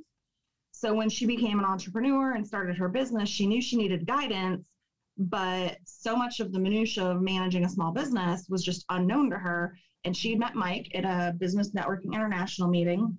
So 0.72 0.92
when 0.94 1.08
she 1.08 1.26
became 1.26 1.58
an 1.58 1.64
entrepreneur 1.64 2.32
and 2.32 2.46
started 2.46 2.76
her 2.76 2.88
business, 2.88 3.28
she 3.28 3.46
knew 3.46 3.60
she 3.60 3.76
needed 3.76 4.06
guidance 4.06 4.64
but 5.20 5.76
so 5.84 6.16
much 6.16 6.40
of 6.40 6.50
the 6.50 6.58
minutia 6.58 7.04
of 7.04 7.20
managing 7.20 7.64
a 7.64 7.68
small 7.68 7.92
business 7.92 8.46
was 8.48 8.64
just 8.64 8.84
unknown 8.88 9.28
to 9.30 9.36
her. 9.36 9.76
And 10.04 10.16
she 10.16 10.34
met 10.34 10.54
mike 10.54 10.90
at 10.94 11.04
a 11.04 11.34
business 11.38 11.72
networking 11.72 12.14
international 12.14 12.68
meeting. 12.68 13.18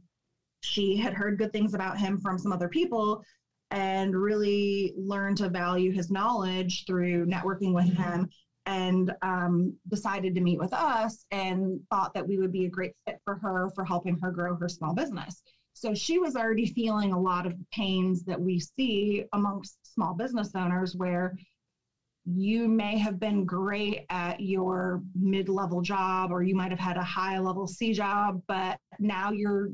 She 0.62 0.98
had 0.98 1.14
heard 1.14 1.38
good 1.38 1.54
things 1.54 1.76
about 1.76 2.00
him 2.00 2.20
from 2.20 2.40
some 2.40 2.52
other 2.52 2.68
people 2.68 3.24
and 3.70 4.16
really 4.16 4.94
learned 4.98 5.38
to 5.38 5.48
value 5.48 5.92
his 5.92 6.10
knowledge 6.10 6.86
through 6.86 7.28
networking 7.28 7.74
with 7.74 7.88
him 7.94 8.28
and 8.66 9.12
um, 9.22 9.74
decided 9.88 10.36
to 10.36 10.42
meet 10.42 10.60
with 10.60 10.74
us 10.74 11.26
and 11.32 11.80
thought 11.90 12.14
that 12.14 12.28
we 12.28 12.38
would 12.38 12.52
be 12.52 12.66
a 12.66 12.70
great 12.70 12.94
fit 13.06 13.18
for 13.26 13.36
her 13.36 13.70
for 13.76 13.86
helping 13.86 14.18
her 14.22 14.32
grow 14.32 14.56
her 14.56 14.68
small 14.68 14.94
business. 14.94 15.42
So 15.74 15.94
she 15.94 16.20
was 16.20 16.36
already 16.36 16.68
feeling 16.68 17.14
a 17.14 17.20
lot 17.20 17.46
of 17.46 17.54
pains 17.72 18.24
that 18.26 18.40
we 18.40 18.60
see 18.60 19.24
amongst 19.34 19.78
small 19.94 20.14
business 20.14 20.52
owners 20.56 20.96
where 20.96 21.36
you 22.26 22.68
may 22.68 22.98
have 22.98 23.20
been 23.20 23.46
great 23.46 24.06
at 24.10 24.40
your 24.40 25.02
mid-level 25.20 25.82
job 25.82 26.32
or 26.32 26.44
you 26.44 26.56
might 26.56 26.70
have 26.70 26.80
had 26.80 26.98
a 26.98 27.04
high 27.04 27.40
level 27.40 27.68
C 27.68 27.94
job 27.94 28.42
but 28.48 28.78
now 29.00 29.32
you're 29.32 29.70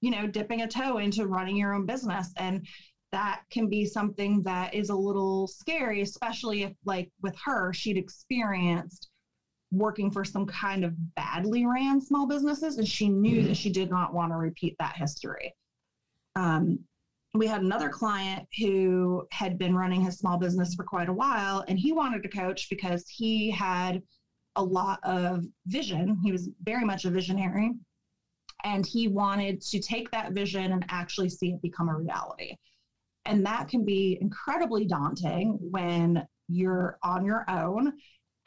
you 0.00 0.10
know 0.10 0.26
dipping 0.26 0.62
a 0.62 0.68
toe 0.68 0.98
into 0.98 1.26
running 1.26 1.56
your 1.56 1.74
own 1.74 1.86
business. 1.86 2.32
And 2.36 2.66
that 3.10 3.42
can 3.50 3.68
be 3.68 3.84
something 3.86 4.42
that 4.42 4.74
is 4.74 4.90
a 4.90 4.94
little 4.94 5.48
scary 5.48 6.02
especially 6.02 6.62
if 6.62 6.72
like 6.84 7.10
with 7.22 7.34
her 7.44 7.72
she'd 7.72 7.96
experienced 7.96 9.08
working 9.70 10.10
for 10.10 10.24
some 10.24 10.46
kind 10.46 10.84
of 10.84 10.94
badly 11.14 11.66
ran 11.66 12.00
small 12.00 12.26
businesses 12.26 12.78
and 12.78 12.88
she 12.88 13.08
knew 13.08 13.42
that 13.42 13.56
she 13.56 13.70
did 13.70 13.90
not 13.90 14.14
want 14.14 14.32
to 14.32 14.36
repeat 14.36 14.76
that 14.78 14.96
history. 14.96 15.54
Um, 16.36 16.80
we 17.34 17.46
had 17.46 17.62
another 17.62 17.88
client 17.88 18.46
who 18.58 19.26
had 19.30 19.58
been 19.58 19.74
running 19.74 20.00
his 20.00 20.18
small 20.18 20.38
business 20.38 20.74
for 20.74 20.84
quite 20.84 21.08
a 21.08 21.12
while 21.12 21.64
and 21.68 21.78
he 21.78 21.92
wanted 21.92 22.22
to 22.22 22.28
coach 22.28 22.68
because 22.70 23.06
he 23.08 23.50
had 23.50 24.02
a 24.56 24.62
lot 24.62 24.98
of 25.02 25.44
vision. 25.66 26.16
He 26.24 26.32
was 26.32 26.48
very 26.62 26.84
much 26.84 27.04
a 27.04 27.10
visionary 27.10 27.72
and 28.64 28.84
he 28.84 29.08
wanted 29.08 29.60
to 29.60 29.78
take 29.78 30.10
that 30.10 30.32
vision 30.32 30.72
and 30.72 30.84
actually 30.88 31.28
see 31.28 31.50
it 31.52 31.62
become 31.62 31.88
a 31.88 31.96
reality. 31.96 32.56
And 33.24 33.44
that 33.46 33.68
can 33.68 33.84
be 33.84 34.18
incredibly 34.20 34.86
daunting 34.86 35.58
when 35.60 36.26
you're 36.48 36.98
on 37.02 37.24
your 37.24 37.44
own. 37.48 37.92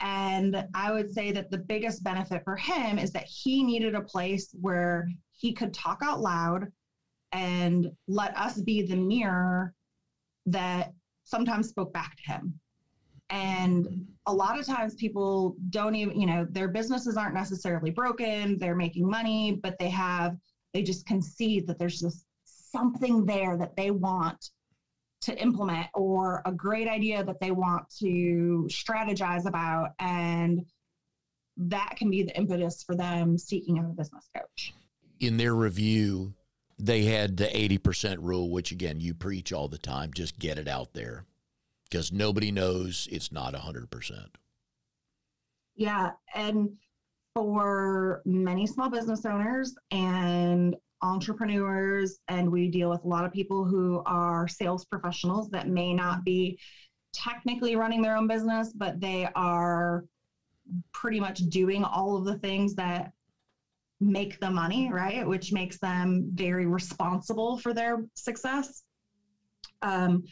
And 0.00 0.66
i 0.74 0.90
would 0.90 1.14
say 1.14 1.30
that 1.30 1.50
the 1.50 1.58
biggest 1.58 2.02
benefit 2.02 2.42
for 2.42 2.56
him 2.56 2.98
is 2.98 3.12
that 3.12 3.24
he 3.24 3.62
needed 3.62 3.94
a 3.94 4.00
place 4.00 4.48
where 4.60 5.08
he 5.30 5.52
could 5.52 5.72
talk 5.72 6.00
out 6.02 6.20
loud 6.20 6.66
and 7.32 7.90
let 8.08 8.36
us 8.36 8.60
be 8.60 8.82
the 8.82 8.96
mirror 8.96 9.74
that 10.46 10.92
sometimes 11.24 11.68
spoke 11.68 11.92
back 11.92 12.16
to 12.16 12.32
him. 12.32 12.60
And 13.30 14.06
a 14.26 14.32
lot 14.32 14.58
of 14.58 14.66
times 14.66 14.94
people 14.94 15.56
don't 15.70 15.94
even, 15.94 16.20
you 16.20 16.26
know, 16.26 16.46
their 16.50 16.68
businesses 16.68 17.16
aren't 17.16 17.34
necessarily 17.34 17.90
broken, 17.90 18.58
they're 18.58 18.76
making 18.76 19.08
money, 19.08 19.58
but 19.62 19.78
they 19.78 19.88
have, 19.88 20.36
they 20.74 20.82
just 20.82 21.06
concede 21.06 21.66
that 21.66 21.78
there's 21.78 21.98
just 21.98 22.26
something 22.44 23.24
there 23.24 23.56
that 23.56 23.74
they 23.76 23.90
want 23.90 24.50
to 25.22 25.40
implement 25.40 25.86
or 25.94 26.42
a 26.44 26.52
great 26.52 26.88
idea 26.88 27.24
that 27.24 27.40
they 27.40 27.52
want 27.52 27.88
to 28.00 28.68
strategize 28.68 29.46
about. 29.46 29.90
And 29.98 30.66
that 31.56 31.94
can 31.96 32.10
be 32.10 32.22
the 32.24 32.36
impetus 32.36 32.82
for 32.82 32.94
them 32.96 33.38
seeking 33.38 33.78
a 33.78 33.82
business 33.82 34.28
coach. 34.36 34.74
In 35.20 35.36
their 35.36 35.54
review, 35.54 36.34
they 36.82 37.04
had 37.04 37.36
the 37.36 37.46
80% 37.46 38.16
rule, 38.20 38.50
which 38.50 38.72
again, 38.72 39.00
you 39.00 39.14
preach 39.14 39.52
all 39.52 39.68
the 39.68 39.78
time. 39.78 40.12
Just 40.12 40.38
get 40.40 40.58
it 40.58 40.66
out 40.66 40.94
there 40.94 41.24
because 41.88 42.10
nobody 42.10 42.50
knows 42.50 43.08
it's 43.10 43.30
not 43.30 43.54
100%. 43.54 44.26
Yeah. 45.76 46.10
And 46.34 46.70
for 47.34 48.20
many 48.24 48.66
small 48.66 48.90
business 48.90 49.24
owners 49.24 49.76
and 49.92 50.74
entrepreneurs, 51.02 52.18
and 52.26 52.50
we 52.50 52.68
deal 52.68 52.90
with 52.90 53.04
a 53.04 53.08
lot 53.08 53.24
of 53.24 53.32
people 53.32 53.64
who 53.64 54.02
are 54.04 54.48
sales 54.48 54.84
professionals 54.84 55.48
that 55.50 55.68
may 55.68 55.94
not 55.94 56.24
be 56.24 56.58
technically 57.12 57.76
running 57.76 58.02
their 58.02 58.16
own 58.16 58.26
business, 58.26 58.72
but 58.72 59.00
they 59.00 59.28
are 59.36 60.04
pretty 60.92 61.20
much 61.20 61.38
doing 61.48 61.84
all 61.84 62.16
of 62.16 62.24
the 62.24 62.38
things 62.38 62.74
that 62.74 63.12
make 64.02 64.40
the 64.40 64.50
money, 64.50 64.90
right? 64.92 65.26
Which 65.26 65.52
makes 65.52 65.78
them 65.78 66.30
very 66.34 66.66
responsible 66.66 67.58
for 67.58 67.72
their 67.72 68.04
success. 68.14 68.82
Um, 69.82 70.24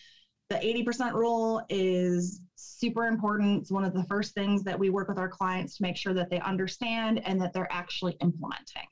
the 0.48 0.56
80% 0.56 1.12
rule 1.12 1.62
is 1.68 2.40
super 2.56 3.06
important. 3.06 3.60
It's 3.60 3.70
one 3.70 3.84
of 3.84 3.94
the 3.94 4.04
first 4.04 4.34
things 4.34 4.64
that 4.64 4.78
we 4.78 4.90
work 4.90 5.08
with 5.08 5.18
our 5.18 5.28
clients 5.28 5.76
to 5.76 5.82
make 5.82 5.96
sure 5.96 6.12
that 6.14 6.28
they 6.28 6.40
understand 6.40 7.20
and 7.24 7.40
that 7.40 7.52
they're 7.52 7.72
actually 7.72 8.16
implementing. 8.20 8.86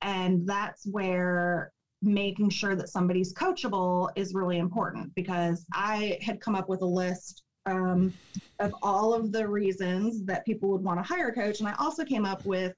And 0.00 0.46
that's 0.46 0.84
where 0.84 1.70
making 2.02 2.50
sure 2.50 2.74
that 2.74 2.88
somebody's 2.88 3.32
coachable 3.32 4.08
is 4.16 4.34
really 4.34 4.58
important 4.58 5.14
because 5.14 5.64
I 5.72 6.18
had 6.20 6.40
come 6.40 6.56
up 6.56 6.68
with 6.68 6.82
a 6.82 6.86
list 6.86 7.42
um, 7.66 8.12
of 8.58 8.74
all 8.82 9.14
of 9.14 9.30
the 9.30 9.46
reasons 9.46 10.24
that 10.24 10.44
people 10.44 10.68
would 10.70 10.82
want 10.82 10.98
to 10.98 11.02
hire 11.02 11.28
a 11.28 11.32
coach. 11.32 11.60
And 11.60 11.68
I 11.68 11.74
also 11.78 12.04
came 12.04 12.26
up 12.26 12.44
with 12.44 12.72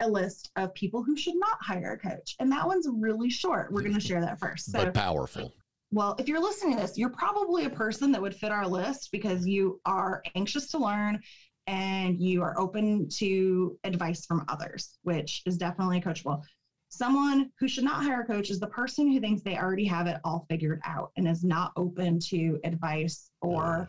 a 0.00 0.08
list 0.08 0.50
of 0.56 0.74
people 0.74 1.02
who 1.02 1.16
should 1.16 1.36
not 1.36 1.58
hire 1.60 1.92
a 1.92 1.98
coach. 1.98 2.36
And 2.38 2.50
that 2.52 2.66
one's 2.66 2.86
really 2.90 3.30
short. 3.30 3.72
We're 3.72 3.82
going 3.82 3.94
to 3.94 4.00
share 4.00 4.20
that 4.20 4.38
first. 4.38 4.72
So, 4.72 4.84
but 4.84 4.94
powerful. 4.94 5.52
Well, 5.92 6.16
if 6.18 6.28
you're 6.28 6.40
listening 6.40 6.76
to 6.76 6.82
this, 6.82 6.98
you're 6.98 7.10
probably 7.10 7.64
a 7.64 7.70
person 7.70 8.12
that 8.12 8.20
would 8.20 8.34
fit 8.34 8.52
our 8.52 8.66
list 8.66 9.10
because 9.12 9.46
you 9.46 9.80
are 9.86 10.22
anxious 10.34 10.70
to 10.72 10.78
learn 10.78 11.20
and 11.66 12.20
you 12.20 12.42
are 12.42 12.58
open 12.58 13.08
to 13.08 13.78
advice 13.84 14.26
from 14.26 14.44
others, 14.48 14.98
which 15.02 15.42
is 15.46 15.56
definitely 15.56 16.00
coachable. 16.00 16.42
Someone 16.88 17.50
who 17.58 17.66
should 17.66 17.84
not 17.84 18.04
hire 18.04 18.22
a 18.22 18.26
coach 18.26 18.50
is 18.50 18.60
the 18.60 18.68
person 18.68 19.10
who 19.10 19.20
thinks 19.20 19.42
they 19.42 19.56
already 19.56 19.84
have 19.86 20.06
it 20.06 20.18
all 20.24 20.46
figured 20.48 20.80
out 20.84 21.10
and 21.16 21.26
is 21.26 21.42
not 21.42 21.72
open 21.76 22.18
to 22.20 22.60
advice 22.64 23.30
or 23.42 23.88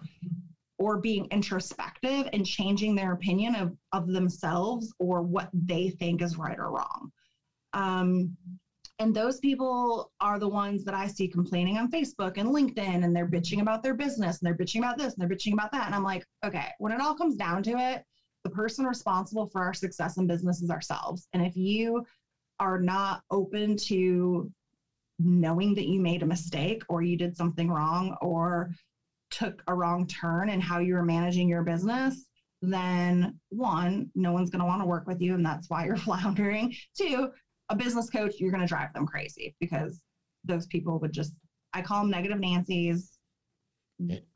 or 0.80 0.98
being 0.98 1.26
introspective 1.32 2.28
and 2.34 2.46
changing 2.46 2.96
their 2.96 3.14
opinion 3.14 3.56
of, 3.56 3.76
of 3.94 4.08
themselves 4.08 4.94
or 5.00 5.22
what 5.22 5.50
they 5.54 5.90
think 5.90 6.22
is 6.22 6.38
right 6.38 6.58
or 6.60 6.72
wrong. 6.72 7.12
Um, 7.74 8.36
and 9.00 9.14
those 9.14 9.40
people 9.40 10.12
are 10.20 10.40
the 10.40 10.48
ones 10.48 10.84
that 10.84 10.96
I 10.96 11.08
see 11.08 11.28
complaining 11.28 11.78
on 11.78 11.92
Facebook 11.92 12.38
and 12.38 12.50
LinkedIn, 12.50 13.04
and 13.04 13.16
they're 13.16 13.30
bitching 13.30 13.62
about 13.62 13.84
their 13.84 13.94
business 13.94 14.40
and 14.40 14.48
they're 14.48 14.66
bitching 14.66 14.80
about 14.80 14.98
this 14.98 15.14
and 15.14 15.22
they're 15.22 15.38
bitching 15.38 15.54
about 15.54 15.72
that. 15.72 15.86
And 15.86 15.94
I'm 15.94 16.04
like, 16.04 16.26
okay, 16.44 16.70
when 16.80 16.92
it 16.92 17.00
all 17.00 17.14
comes 17.14 17.36
down 17.36 17.62
to 17.64 17.78
it, 17.78 18.04
the 18.44 18.50
person 18.50 18.86
responsible 18.86 19.48
for 19.48 19.62
our 19.62 19.74
success 19.74 20.18
in 20.18 20.26
business 20.26 20.62
is 20.62 20.70
ourselves. 20.70 21.28
And 21.34 21.46
if 21.46 21.56
you 21.56 22.06
are 22.60 22.80
not 22.80 23.22
open 23.30 23.78
to 23.78 24.52
knowing 25.20 25.76
that 25.76 25.88
you 25.88 26.00
made 26.00 26.24
a 26.24 26.26
mistake 26.26 26.84
or 26.90 27.02
you 27.02 27.18
did 27.18 27.36
something 27.36 27.70
wrong 27.70 28.16
or 28.22 28.72
took 29.30 29.62
a 29.68 29.74
wrong 29.74 30.08
turn 30.08 30.50
in 30.50 30.62
how 30.62 30.80
you 30.80 30.94
were 30.94 31.04
managing 31.04 31.50
your 31.50 31.64
business, 31.64 32.26
then 32.62 33.40
one, 33.50 34.10
no 34.16 34.32
one's 34.32 34.50
going 34.50 34.62
to 34.62 34.66
want 34.66 34.82
to 34.82 34.88
work 34.88 35.08
with 35.08 35.22
you, 35.22 35.36
and 35.36 35.46
that's 35.46 35.70
why 35.70 35.86
you're 35.86 35.98
floundering. 35.98 36.74
Two, 36.98 37.30
a 37.70 37.76
business 37.76 38.10
coach, 38.10 38.36
you're 38.40 38.52
going 38.52 38.62
to 38.62 38.68
drive 38.68 38.94
them 38.94 39.06
crazy 39.06 39.56
because 39.60 40.02
those 40.44 40.66
people 40.68 41.00
would 41.00 41.12
just, 41.12 41.34
I 41.74 41.82
call 41.82 42.02
them 42.02 42.12
negative 42.12 42.40
Nancy's, 42.40 43.18
eh. 44.10 44.16
it, 44.16 44.28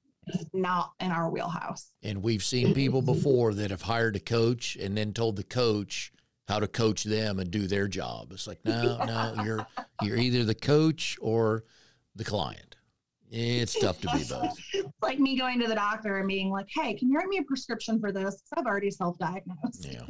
not 0.53 0.91
in 0.99 1.11
our 1.11 1.29
wheelhouse. 1.29 1.91
And 2.03 2.21
we've 2.21 2.43
seen 2.43 2.73
people 2.73 3.01
before 3.01 3.53
that 3.55 3.71
have 3.71 3.83
hired 3.83 4.15
a 4.15 4.19
coach 4.19 4.75
and 4.75 4.95
then 4.97 5.13
told 5.13 5.35
the 5.35 5.43
coach 5.43 6.11
how 6.47 6.59
to 6.59 6.67
coach 6.67 7.05
them 7.05 7.39
and 7.39 7.49
do 7.49 7.65
their 7.65 7.87
job. 7.87 8.31
It's 8.31 8.45
like, 8.45 8.63
no, 8.65 8.97
yeah. 8.99 9.05
no, 9.05 9.43
you're 9.43 9.67
you're 10.01 10.17
either 10.17 10.43
the 10.43 10.55
coach 10.55 11.17
or 11.21 11.63
the 12.15 12.25
client. 12.25 12.70
It's 13.31 13.79
tough 13.79 14.01
to 14.01 14.09
be 14.13 14.23
both. 14.29 14.57
it's 14.73 14.89
like 15.01 15.17
me 15.17 15.39
going 15.39 15.59
to 15.61 15.67
the 15.67 15.75
doctor 15.75 16.17
and 16.17 16.27
being 16.27 16.49
like, 16.49 16.67
"Hey, 16.69 16.93
can 16.93 17.09
you 17.09 17.17
write 17.17 17.27
me 17.27 17.37
a 17.37 17.43
prescription 17.43 17.99
for 17.99 18.11
this?" 18.11 18.41
I've 18.57 18.65
already 18.65 18.91
self-diagnosed. 18.91 19.87
Yeah, 19.89 20.05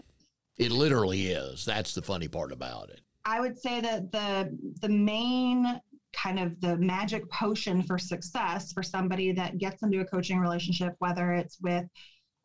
it 0.57 0.71
literally 0.71 1.27
is. 1.27 1.63
That's 1.63 1.93
the 1.93 2.01
funny 2.01 2.27
part 2.27 2.51
about 2.51 2.89
it. 2.89 3.01
I 3.23 3.39
would 3.39 3.59
say 3.59 3.79
that 3.81 4.11
the 4.11 4.57
the 4.81 4.89
main 4.89 5.79
kind 6.13 6.39
of 6.39 6.59
the 6.61 6.77
magic 6.77 7.29
potion 7.29 7.83
for 7.83 7.97
success 7.97 8.73
for 8.73 8.83
somebody 8.83 9.31
that 9.31 9.59
gets 9.59 9.83
into 9.83 10.01
a 10.01 10.05
coaching 10.05 10.39
relationship, 10.39 10.95
whether 10.97 11.31
it's 11.31 11.57
with 11.61 11.85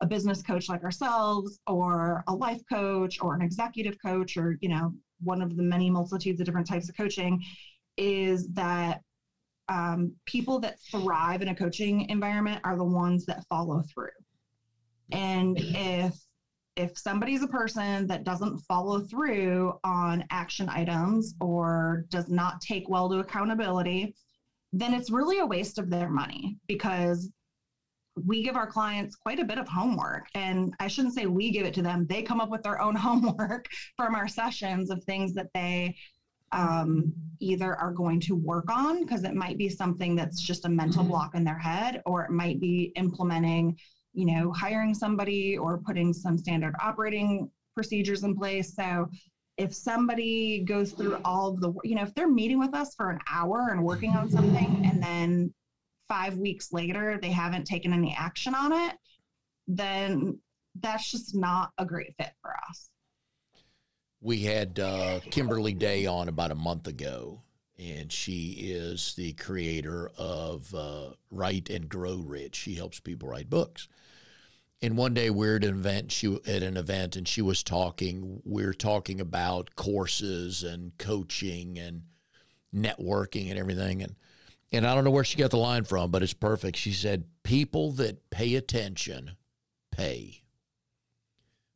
a 0.01 0.05
business 0.05 0.43
coach 0.43 0.69
like 0.69 0.83
ourselves 0.83 1.59
or 1.65 2.23
a 2.27 2.33
life 2.33 2.61
coach 2.71 3.17
or 3.19 3.33
an 3.33 3.41
executive 3.41 3.97
coach 4.03 4.37
or 4.37 4.57
you 4.61 4.69
know 4.69 4.93
one 5.21 5.41
of 5.41 5.57
the 5.57 5.63
many 5.63 5.89
multitudes 5.89 6.39
of 6.39 6.45
different 6.45 6.67
types 6.67 6.87
of 6.87 6.95
coaching 6.95 7.43
is 7.97 8.47
that 8.49 9.01
um, 9.69 10.13
people 10.25 10.59
that 10.59 10.79
thrive 10.91 11.41
in 11.41 11.49
a 11.49 11.55
coaching 11.55 12.09
environment 12.09 12.61
are 12.63 12.77
the 12.77 12.83
ones 12.83 13.25
that 13.25 13.45
follow 13.49 13.83
through. 13.93 14.09
And 15.11 15.57
if 15.59 16.15
if 16.75 16.95
somebody's 16.95 17.41
a 17.41 17.47
person 17.47 18.05
that 18.05 18.23
doesn't 18.23 18.59
follow 18.59 18.99
through 18.99 19.73
on 19.83 20.23
action 20.29 20.69
items 20.69 21.33
or 21.41 22.05
does 22.09 22.29
not 22.29 22.61
take 22.61 22.87
well 22.87 23.09
to 23.09 23.17
accountability, 23.17 24.13
then 24.71 24.93
it's 24.93 25.09
really 25.09 25.39
a 25.39 25.45
waste 25.45 25.79
of 25.79 25.89
their 25.89 26.07
money 26.07 26.55
because 26.67 27.31
we 28.25 28.43
give 28.43 28.55
our 28.55 28.67
clients 28.67 29.15
quite 29.15 29.39
a 29.39 29.45
bit 29.45 29.57
of 29.57 29.67
homework. 29.67 30.27
And 30.35 30.73
I 30.79 30.87
shouldn't 30.87 31.15
say 31.15 31.25
we 31.25 31.51
give 31.51 31.65
it 31.65 31.73
to 31.75 31.81
them, 31.81 32.05
they 32.07 32.21
come 32.21 32.39
up 32.39 32.49
with 32.49 32.63
their 32.63 32.81
own 32.81 32.95
homework 33.07 33.65
from 33.95 34.15
our 34.15 34.27
sessions 34.27 34.91
of 34.91 35.03
things 35.03 35.33
that 35.33 35.47
they 35.53 35.95
um, 36.51 37.13
either 37.39 37.75
are 37.75 37.91
going 37.91 38.19
to 38.21 38.35
work 38.35 38.69
on 38.71 39.03
because 39.03 39.23
it 39.23 39.35
might 39.35 39.57
be 39.57 39.69
something 39.69 40.15
that's 40.15 40.41
just 40.41 40.65
a 40.65 40.69
mental 40.69 41.01
mm-hmm. 41.01 41.11
block 41.11 41.35
in 41.35 41.43
their 41.43 41.57
head, 41.57 42.01
or 42.05 42.23
it 42.23 42.31
might 42.31 42.59
be 42.59 42.91
implementing, 42.95 43.77
you 44.13 44.25
know, 44.25 44.51
hiring 44.51 44.93
somebody 44.93 45.57
or 45.57 45.77
putting 45.79 46.13
some 46.13 46.37
standard 46.37 46.75
operating 46.81 47.49
procedures 47.75 48.23
in 48.23 48.35
place. 48.35 48.75
So 48.75 49.09
if 49.57 49.73
somebody 49.73 50.63
goes 50.63 50.91
through 50.91 51.19
all 51.25 51.49
of 51.49 51.61
the, 51.61 51.73
you 51.83 51.95
know, 51.95 52.03
if 52.03 52.13
they're 52.13 52.29
meeting 52.29 52.59
with 52.59 52.73
us 52.73 52.95
for 52.95 53.09
an 53.09 53.19
hour 53.29 53.69
and 53.71 53.83
working 53.83 54.11
on 54.11 54.29
something 54.29 54.85
and 54.85 55.01
then 55.01 55.53
five 56.07 56.37
weeks 56.37 56.71
later 56.71 57.19
they 57.21 57.31
haven't 57.31 57.65
taken 57.65 57.91
any 57.91 58.15
action 58.17 58.55
on 58.55 58.71
it, 58.71 58.95
then 59.67 60.39
that's 60.79 61.11
just 61.11 61.35
not 61.35 61.71
a 61.77 61.85
great 61.85 62.13
fit 62.17 62.31
for 62.41 62.55
us 62.69 62.89
we 64.21 64.43
had 64.43 64.79
uh, 64.79 65.19
Kimberly 65.31 65.73
Day 65.73 66.05
on 66.05 66.27
about 66.27 66.51
a 66.51 66.55
month 66.55 66.87
ago, 66.87 67.41
and 67.77 68.11
she 68.11 68.51
is 68.59 69.13
the 69.15 69.33
creator 69.33 70.11
of 70.17 70.73
uh, 70.73 71.11
Write 71.29 71.69
and 71.69 71.87
Grow 71.87 72.17
Rich. 72.17 72.55
She 72.55 72.75
helps 72.75 72.99
people 72.99 73.29
write 73.29 73.49
books. 73.49 73.87
And 74.81 74.97
one 74.97 75.13
day 75.13 75.29
we're 75.29 75.55
at 75.57 75.63
an 75.63 75.75
event. 75.75 76.11
She 76.11 76.35
at 76.45 76.63
an 76.63 76.77
event, 76.77 77.15
and 77.15 77.27
she 77.27 77.41
was 77.41 77.63
talking. 77.63 78.41
We're 78.43 78.73
talking 78.73 79.19
about 79.19 79.75
courses 79.75 80.63
and 80.63 80.95
coaching 80.97 81.79
and 81.79 82.03
networking 82.73 83.49
and 83.49 83.57
everything. 83.57 84.03
And 84.03 84.15
and 84.71 84.85
I 84.85 84.93
don't 84.93 85.03
know 85.03 85.11
where 85.11 85.23
she 85.23 85.37
got 85.37 85.49
the 85.49 85.57
line 85.57 85.83
from, 85.83 86.11
but 86.11 86.21
it's 86.21 86.33
perfect. 86.33 86.77
She 86.77 86.91
said, 86.91 87.25
"People 87.41 87.91
that 87.93 88.29
pay 88.29 88.53
attention 88.55 89.31
pay." 89.91 90.43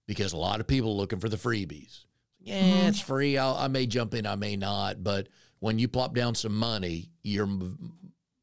Because 0.05 0.33
a 0.33 0.37
lot 0.37 0.59
of 0.59 0.67
people 0.67 0.91
are 0.91 0.95
looking 0.95 1.19
for 1.19 1.29
the 1.29 1.37
freebies 1.37 2.05
yeah, 2.43 2.61
mm-hmm. 2.61 2.87
it's 2.87 2.99
free. 2.99 3.37
I'll, 3.37 3.55
i 3.55 3.67
may 3.67 3.85
jump 3.85 4.13
in, 4.13 4.25
I 4.25 4.35
may 4.35 4.55
not. 4.55 5.03
But 5.03 5.27
when 5.59 5.79
you 5.79 5.87
plop 5.87 6.15
down 6.15 6.35
some 6.35 6.55
money, 6.55 7.11
you're 7.23 7.45
m- 7.45 7.93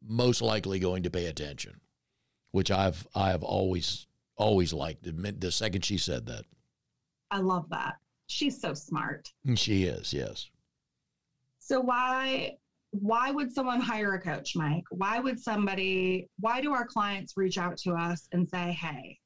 most 0.06 0.40
likely 0.40 0.78
going 0.78 1.02
to 1.02 1.10
pay 1.10 1.26
attention, 1.26 1.80
which 2.52 2.70
I've 2.70 3.06
I 3.14 3.30
have 3.30 3.42
always 3.42 4.06
always 4.36 4.72
liked. 4.72 5.04
The 5.04 5.52
second 5.52 5.84
she 5.84 5.98
said 5.98 6.26
that, 6.26 6.44
I 7.30 7.40
love 7.40 7.66
that. 7.70 7.94
She's 8.28 8.60
so 8.60 8.74
smart. 8.74 9.32
She 9.54 9.84
is, 9.84 10.12
yes. 10.12 10.48
So 11.58 11.80
why 11.80 12.56
why 12.92 13.30
would 13.30 13.52
someone 13.52 13.80
hire 13.80 14.14
a 14.14 14.20
coach, 14.20 14.54
Mike? 14.56 14.84
Why 14.90 15.18
would 15.18 15.38
somebody? 15.38 16.28
Why 16.40 16.60
do 16.60 16.72
our 16.72 16.86
clients 16.86 17.34
reach 17.36 17.58
out 17.58 17.76
to 17.78 17.92
us 17.92 18.28
and 18.32 18.48
say, 18.48 18.72
"Hey, 18.72 19.18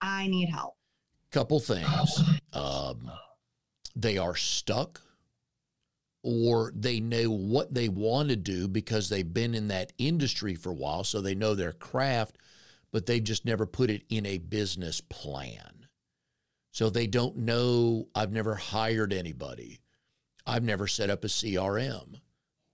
I 0.00 0.26
need 0.28 0.48
help"? 0.48 0.74
Couple 1.30 1.60
things. 1.60 2.22
Um, 2.52 3.10
they 3.94 4.18
are 4.18 4.36
stuck 4.36 5.00
or 6.22 6.72
they 6.74 7.00
know 7.00 7.30
what 7.30 7.74
they 7.74 7.88
want 7.88 8.30
to 8.30 8.36
do 8.36 8.66
because 8.66 9.08
they've 9.08 9.34
been 9.34 9.54
in 9.54 9.68
that 9.68 9.92
industry 9.98 10.54
for 10.54 10.70
a 10.70 10.74
while, 10.74 11.04
so 11.04 11.20
they 11.20 11.34
know 11.34 11.54
their 11.54 11.72
craft, 11.72 12.38
but 12.90 13.04
they've 13.04 13.22
just 13.22 13.44
never 13.44 13.66
put 13.66 13.90
it 13.90 14.02
in 14.08 14.24
a 14.24 14.38
business 14.38 15.02
plan. 15.02 15.86
So 16.72 16.90
they 16.90 17.06
don't 17.06 17.36
know, 17.36 18.08
I've 18.14 18.32
never 18.32 18.54
hired 18.54 19.12
anybody. 19.12 19.80
I've 20.46 20.64
never 20.64 20.86
set 20.86 21.10
up 21.10 21.24
a 21.24 21.28
CRM. 21.28 22.20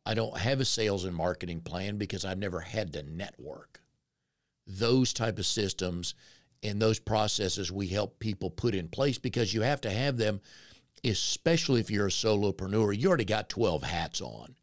I 0.07 0.15
don't 0.15 0.39
have 0.39 0.61
a 0.61 0.65
sales 0.65 1.05
and 1.05 1.15
marketing 1.15 1.61
plan 1.61 1.97
because 1.99 2.25
I've 2.25 2.39
never 2.39 2.61
had 2.61 2.93
to 2.95 3.03
network. 3.03 3.81
Those 4.67 5.13
type 5.13 5.39
of 5.39 5.47
systems 5.47 6.15
and 6.63 6.81
those 6.81 6.99
processes 6.99 7.73
we 7.73 7.89
help 7.89 8.21
people 8.21 8.51
put 8.51 8.75
in 8.75 8.89
place 8.89 9.19
because 9.19 9.53
you 9.53 9.63
have 9.63 9.81
to 9.83 9.91
have 9.91 10.17
them 10.17 10.41
especially 11.05 11.81
if 11.81 11.91
you're 11.91 12.07
a 12.07 12.11
solopreneur, 12.11 12.97
you 12.97 13.09
already 13.09 13.25
got 13.25 13.49
12 13.49 13.83
hats 13.83 14.21
on. 14.21 14.55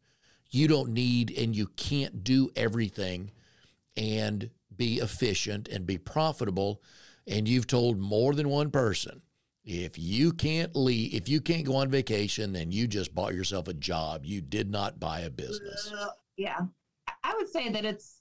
You 0.50 0.68
don't 0.68 0.90
need 0.90 1.36
and 1.36 1.54
you 1.54 1.66
can't 1.76 2.24
do 2.24 2.50
everything 2.56 3.30
and 3.96 4.50
be 4.74 4.98
efficient 4.98 5.68
and 5.68 5.86
be 5.86 5.98
profitable. 5.98 6.82
And 7.26 7.46
you've 7.46 7.66
told 7.66 7.98
more 7.98 8.34
than 8.34 8.48
one 8.48 8.70
person 8.70 9.20
if 9.64 9.98
you 9.98 10.32
can't 10.32 10.74
leave, 10.74 11.12
if 11.12 11.28
you 11.28 11.42
can't 11.42 11.64
go 11.64 11.76
on 11.76 11.90
vacation, 11.90 12.52
then 12.52 12.72
you 12.72 12.86
just 12.86 13.14
bought 13.14 13.34
yourself 13.34 13.68
a 13.68 13.74
job. 13.74 14.24
You 14.24 14.40
did 14.40 14.70
not 14.70 14.98
buy 14.98 15.20
a 15.20 15.30
business. 15.30 15.92
Yeah. 16.38 16.60
I 17.22 17.34
would 17.36 17.50
say 17.50 17.68
that 17.68 17.84
it's 17.84 18.16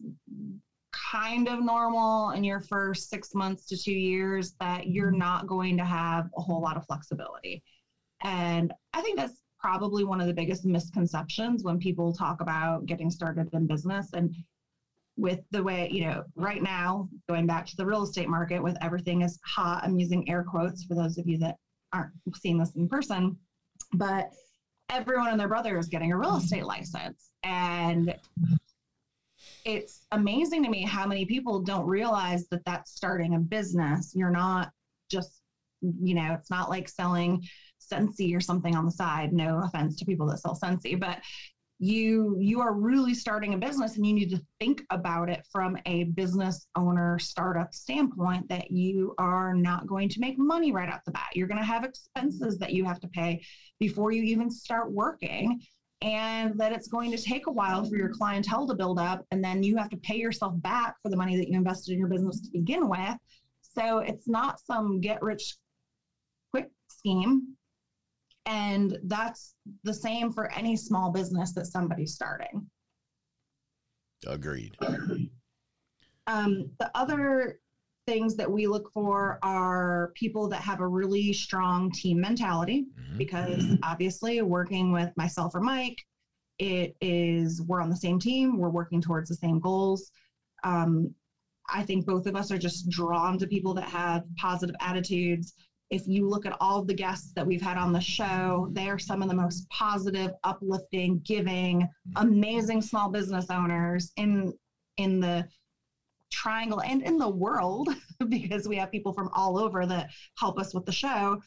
kind 0.92 1.48
of 1.48 1.64
normal 1.64 2.32
in 2.32 2.44
your 2.44 2.60
first 2.60 3.10
six 3.10 3.34
months 3.34 3.66
to 3.68 3.82
two 3.82 3.94
years 3.94 4.56
that 4.60 4.88
you're 4.88 5.12
mm-hmm. 5.12 5.20
not 5.20 5.48
going 5.48 5.78
to 5.78 5.86
have 5.86 6.30
a 6.38 6.42
whole 6.42 6.62
lot 6.62 6.76
of 6.76 6.86
flexibility. 6.86 7.64
And 8.24 8.74
I 8.94 9.02
think 9.02 9.18
that's 9.18 9.42
probably 9.60 10.04
one 10.04 10.22
of 10.22 10.28
the 10.28 10.34
biggest 10.34 10.66
misconceptions 10.66 11.64
when 11.64 11.80
people 11.80 12.14
talk 12.14 12.42
about 12.42 12.86
getting 12.86 13.10
started 13.10 13.50
in 13.54 13.68
business. 13.68 14.14
And 14.14 14.36
with 15.18 15.40
the 15.52 15.64
way, 15.64 15.90
you 15.92 16.06
know, 16.06 16.24
right 16.36 16.62
now, 16.62 17.10
going 17.28 17.48
back 17.48 17.66
to 17.68 17.76
the 17.76 17.86
real 17.86 18.04
estate 18.04 18.30
market, 18.30 18.62
with 18.62 18.78
everything 18.82 19.24
is 19.24 19.40
hot, 19.46 19.84
I'm 19.84 19.98
using 19.98 20.30
air 20.30 20.44
quotes 20.44 20.84
for 20.84 20.96
those 20.96 21.18
of 21.18 21.28
you 21.28 21.38
that 21.40 21.58
aren't 21.94 22.12
seeing 22.36 22.58
this 22.58 22.76
in 22.76 22.88
person, 22.88 23.36
but 23.94 24.32
everyone 24.90 25.30
and 25.30 25.40
their 25.40 25.48
brother 25.48 25.78
is 25.78 25.88
getting 25.88 26.12
a 26.12 26.18
real 26.18 26.32
mm-hmm. 26.32 26.44
estate 26.44 26.66
license. 26.66 27.32
And 27.44 28.16
it's 29.66 30.06
amazing 30.12 30.64
to 30.64 30.70
me 30.70 30.84
how 30.84 31.06
many 31.06 31.26
people 31.26 31.60
don't 31.60 31.86
realize 31.86 32.48
that 32.50 32.64
that's 32.66 32.92
starting 32.92 33.36
a 33.36 33.40
business. 33.40 34.14
You're 34.16 34.32
not 34.32 34.72
just, 35.10 35.42
you 35.82 36.16
know, 36.16 36.34
it's 36.34 36.50
not 36.50 36.70
like 36.70 36.88
selling 36.88 37.44
Scentsy 37.92 38.36
or 38.36 38.42
something 38.42 38.76
on 38.76 38.86
the 38.86 38.92
side. 38.92 39.34
No 39.34 39.62
offense 39.64 39.98
to 39.98 40.06
people 40.06 40.28
that 40.28 40.40
sell 40.40 40.58
Scentsy, 40.62 41.00
but 41.00 41.20
you 41.80 42.38
you 42.40 42.60
are 42.60 42.74
really 42.74 43.14
starting 43.14 43.54
a 43.54 43.58
business 43.58 43.98
and 43.98 44.06
you 44.06 44.14
need 44.14 44.32
to 44.32 44.42
think 44.60 44.84
about 44.90 45.30
it 45.30 45.46
from 45.52 45.78
a 45.86 46.06
business 46.06 46.68
owner 46.76 47.20
startup 47.20 47.74
standpoint 47.74 48.48
that 48.50 48.72
you 48.72 49.14
are 49.20 49.54
not 49.54 49.86
going 49.86 50.10
to 50.10 50.20
make 50.20 50.40
money 50.40 50.72
right 50.72 50.90
off 50.90 51.04
the 51.06 51.12
bat. 51.12 51.30
You're 51.34 51.48
going 51.48 51.60
to 51.60 51.66
have 51.66 51.84
expenses 51.84 52.58
that 52.58 52.74
you 52.74 52.84
have 52.86 53.00
to 53.02 53.08
pay 53.08 53.44
before 53.80 54.12
you 54.12 54.24
even 54.24 54.50
start 54.50 54.92
working 54.92 55.62
and 56.02 56.58
that 56.60 56.72
it's 56.72 56.88
going 56.88 57.12
to 57.12 57.18
take 57.18 57.48
a 57.48 57.52
while 57.52 57.86
for 57.86 57.96
your 57.96 58.10
clientele 58.10 58.68
to 58.68 58.76
build 58.76 59.00
up 59.00 59.26
and 59.32 59.44
then 59.44 59.62
you 59.62 59.78
have 59.78 59.90
to 59.90 59.98
pay 59.98 60.18
yourself 60.18 60.54
back 60.62 60.96
for 61.04 61.10
the 61.10 61.18
money 61.18 61.38
that 61.38 61.48
you 61.48 61.58
invested 61.58 61.94
in 61.94 62.00
your 62.00 62.08
business 62.08 62.42
to 62.42 62.50
begin 62.52 62.90
with. 62.90 63.16
So 63.62 64.00
it's 64.00 64.28
not 64.28 64.60
some 64.60 65.00
get 65.00 65.22
rich 65.22 65.56
quick 66.52 66.70
scheme 66.88 67.57
and 68.48 68.98
that's 69.04 69.54
the 69.84 69.94
same 69.94 70.32
for 70.32 70.52
any 70.54 70.76
small 70.76 71.12
business 71.12 71.54
that 71.54 71.68
somebody's 71.68 72.14
starting 72.14 72.66
agreed 74.26 74.76
um, 76.28 76.70
the 76.80 76.92
other 76.96 77.60
things 78.08 78.36
that 78.38 78.50
we 78.50 78.66
look 78.68 78.92
for 78.94 79.38
are 79.44 80.12
people 80.16 80.48
that 80.48 80.62
have 80.62 80.80
a 80.80 80.88
really 80.88 81.34
strong 81.34 81.92
team 81.92 82.20
mentality 82.20 82.86
mm-hmm. 83.00 83.18
because 83.18 83.64
obviously 83.84 84.42
working 84.42 84.92
with 84.92 85.12
myself 85.18 85.54
or 85.54 85.60
Mike, 85.60 86.02
it 86.58 86.96
is 87.02 87.62
we're 87.62 87.82
on 87.82 87.90
the 87.90 87.96
same 87.96 88.18
team, 88.18 88.58
we're 88.58 88.70
working 88.70 89.02
towards 89.02 89.30
the 89.30 89.36
same 89.36 89.60
goals. 89.60 90.10
Um, 90.64 91.14
I 91.70 91.84
think 91.84 92.06
both 92.06 92.26
of 92.28 92.36
us 92.36 92.50
are 92.50 92.58
just 92.58 92.90
drawn 92.90 93.38
to 93.40 93.46
people 93.46 93.74
that 93.74 93.90
have 93.90 94.24
positive 94.38 94.76
attitudes. 94.80 95.54
If 95.90 96.08
you 96.08 96.28
look 96.28 96.46
at 96.46 96.58
all 96.60 96.84
the 96.84 96.94
guests 96.94 97.32
that 97.36 97.48
we've 97.48 97.62
had 97.62 97.78
on 97.78 97.94
the 97.94 98.02
show, 98.02 98.70
they 98.72 98.90
are 98.90 99.00
some 99.00 99.22
of 99.22 99.30
the 99.30 99.34
most 99.36 99.70
positive, 99.70 100.32
uplifting, 100.44 101.20
giving, 101.20 101.82
mm-hmm. 101.82 102.28
amazing 102.28 102.82
small 102.82 103.10
business 103.10 103.50
owners 103.50 104.12
in 104.18 104.54
in 104.98 105.20
the 105.20 105.48
triangle 106.32 106.82
and 106.82 107.02
in 107.02 107.18
the 107.18 107.30
world 107.30 107.90
because 108.30 108.68
we 108.68 108.76
have 108.76 108.92
people 108.92 109.14
from 109.14 109.30
all 109.34 109.58
over 109.58 109.86
that 109.86 110.10
help 110.38 110.60
us 110.60 110.74
with 110.74 110.86
the 110.86 110.92
show 110.92 111.42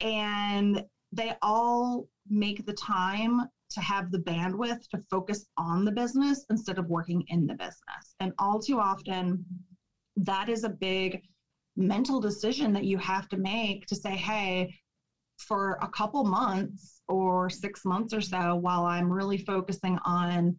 and 0.00 0.84
they 1.12 1.32
all 1.42 2.06
make 2.28 2.64
the 2.64 2.72
time 2.74 3.40
to 3.70 3.80
have 3.80 4.10
the 4.10 4.18
bandwidth 4.18 4.88
to 4.88 5.02
focus 5.10 5.46
on 5.56 5.84
the 5.84 5.90
business 5.90 6.44
instead 6.50 6.78
of 6.78 6.86
working 6.86 7.22
in 7.28 7.46
the 7.46 7.54
business 7.54 8.14
and 8.20 8.32
all 8.38 8.60
too 8.60 8.78
often 8.78 9.44
that 10.16 10.48
is 10.48 10.64
a 10.64 10.68
big 10.68 11.22
mental 11.78 12.20
decision 12.20 12.72
that 12.74 12.84
you 12.84 12.98
have 12.98 13.28
to 13.28 13.36
make 13.36 13.86
to 13.86 13.94
say 13.94 14.10
hey 14.10 14.74
for 15.38 15.78
a 15.80 15.88
couple 15.88 16.24
months 16.24 17.00
or 17.08 17.48
six 17.48 17.84
months 17.84 18.12
or 18.12 18.20
so 18.20 18.56
while 18.56 18.84
i'm 18.84 19.10
really 19.10 19.38
focusing 19.38 19.96
on 20.04 20.58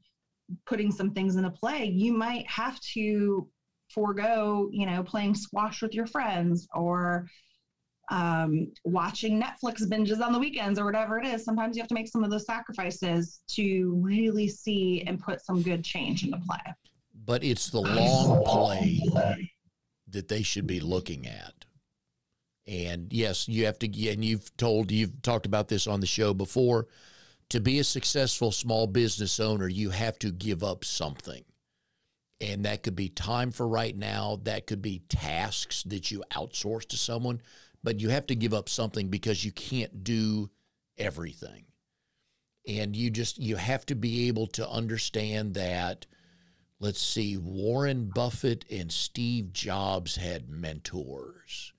putting 0.66 0.92
some 0.92 1.12
things 1.12 1.36
into 1.36 1.50
play, 1.50 1.86
you 1.86 2.14
might 2.14 2.50
have 2.50 2.80
to 2.80 3.48
forego, 3.90 4.70
you 4.72 4.86
know, 4.86 5.04
playing 5.04 5.36
squash 5.36 5.82
with 5.82 5.94
your 5.94 6.08
friends 6.08 6.68
or 6.74 7.28
um, 8.12 8.72
watching 8.84 9.42
Netflix 9.42 9.84
binges 9.84 10.22
on 10.22 10.34
the 10.34 10.40
weekends 10.40 10.80
or 10.80 10.86
whatever 10.86 11.20
it 11.20 11.28
is. 11.28 11.46
Sometimes 11.46 11.76
you 11.76 11.82
have 11.82 11.90
to 11.90 11.94
make 11.94 12.08
some 12.08 12.24
of 12.24 12.32
those 12.32 12.46
sacrifices 12.46 13.42
to 13.50 14.00
really 14.02 14.48
see 14.48 15.04
and 15.06 15.20
put 15.20 15.44
some 15.46 15.62
good 15.62 15.84
change 15.84 16.24
into 16.24 16.38
play. 16.38 16.74
But 17.26 17.44
it's 17.44 17.70
the 17.70 17.82
long 17.82 18.44
play 18.46 19.00
that 20.12 20.28
they 20.28 20.44
should 20.44 20.68
be 20.68 20.80
looking 20.80 21.28
at. 21.28 21.66
And 22.68 23.12
yes, 23.12 23.48
you 23.48 23.66
have 23.66 23.80
to, 23.80 24.10
and 24.10 24.24
you've 24.24 24.56
told, 24.58 24.92
you've 24.92 25.22
talked 25.22 25.46
about 25.46 25.68
this 25.68 25.88
on 25.88 26.02
the 26.02 26.08
show 26.08 26.34
before 26.34 26.88
to 27.50 27.60
be 27.60 27.80
a 27.80 27.84
successful 27.84 28.52
small 28.52 28.88
business 28.88 29.40
owner, 29.40 29.68
you 29.68 29.90
have 29.90 30.20
to 30.20 30.32
give 30.32 30.64
up 30.64 30.86
something. 30.86 31.44
And 32.42 32.66
that 32.66 32.84
could 32.84 32.96
be 32.96 33.10
time 33.10 33.52
for 33.52 33.68
right 33.68 33.98
now, 33.98 34.40
that 34.44 34.68
could 34.68 34.82
be 34.82 35.02
tasks 35.10 35.84
that 35.84 36.10
you 36.10 36.24
outsource 36.32 36.88
to 36.90 36.98
someone, 36.98 37.42
but 37.84 38.00
you 38.00 38.10
have 38.10 38.28
to 38.28 38.36
give 38.36 38.54
up 38.54 38.70
something 38.70 39.10
because 39.10 39.44
you 39.44 39.52
can't 39.52 40.04
do 40.04 40.50
everything. 40.98 41.66
And 42.68 42.96
you 42.96 43.10
just 43.10 43.40
you 43.40 43.56
have 43.56 43.86
to 43.88 43.96
be 43.96 44.28
able 44.28 44.48
to 44.48 44.70
understand 44.70 45.56
that 45.56 46.06
let's 46.80 47.02
see 47.02 47.38
Warren 47.38 48.12
Buffett 48.14 48.66
and 48.70 48.92
Steve 48.92 49.54
Jobs 49.54 50.16
had 50.16 50.50
mentors 50.50 51.74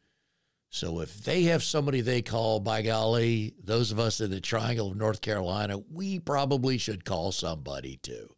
so 0.71 1.01
if 1.01 1.25
they 1.25 1.43
have 1.45 1.65
somebody 1.65 2.01
they 2.01 2.23
call, 2.23 2.61
by 2.61 2.83
golly, 2.83 3.55
those 3.63 3.91
of 3.91 3.99
us 3.99 4.21
in 4.21 4.31
the 4.31 4.41
Triangle 4.41 4.93
of 4.93 4.97
North 4.97 5.21
Carolina, 5.21 5.79
we 5.93 6.21
probably 6.21 6.79
should 6.79 7.05
call 7.05 7.33
somebody 7.33 7.97
too. 7.97 8.29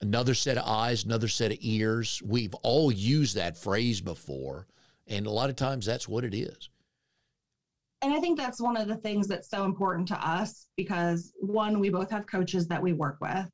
Another 0.00 0.34
set 0.34 0.58
of 0.58 0.64
eyes, 0.66 1.04
another 1.04 1.28
set 1.28 1.52
of 1.52 1.58
ears. 1.60 2.20
We've 2.24 2.54
all 2.56 2.90
used 2.90 3.36
that 3.36 3.56
phrase 3.56 4.00
before, 4.00 4.66
and 5.06 5.26
a 5.26 5.30
lot 5.30 5.48
of 5.48 5.54
times 5.54 5.86
that's 5.86 6.08
what 6.08 6.24
it 6.24 6.34
is. 6.34 6.70
And 8.02 8.12
I 8.12 8.18
think 8.18 8.36
that's 8.36 8.60
one 8.60 8.76
of 8.76 8.88
the 8.88 8.96
things 8.96 9.28
that's 9.28 9.48
so 9.48 9.64
important 9.64 10.08
to 10.08 10.28
us 10.28 10.66
because 10.76 11.32
one, 11.38 11.78
we 11.78 11.88
both 11.88 12.10
have 12.10 12.26
coaches 12.26 12.66
that 12.66 12.82
we 12.82 12.92
work 12.92 13.18
with. 13.20 13.48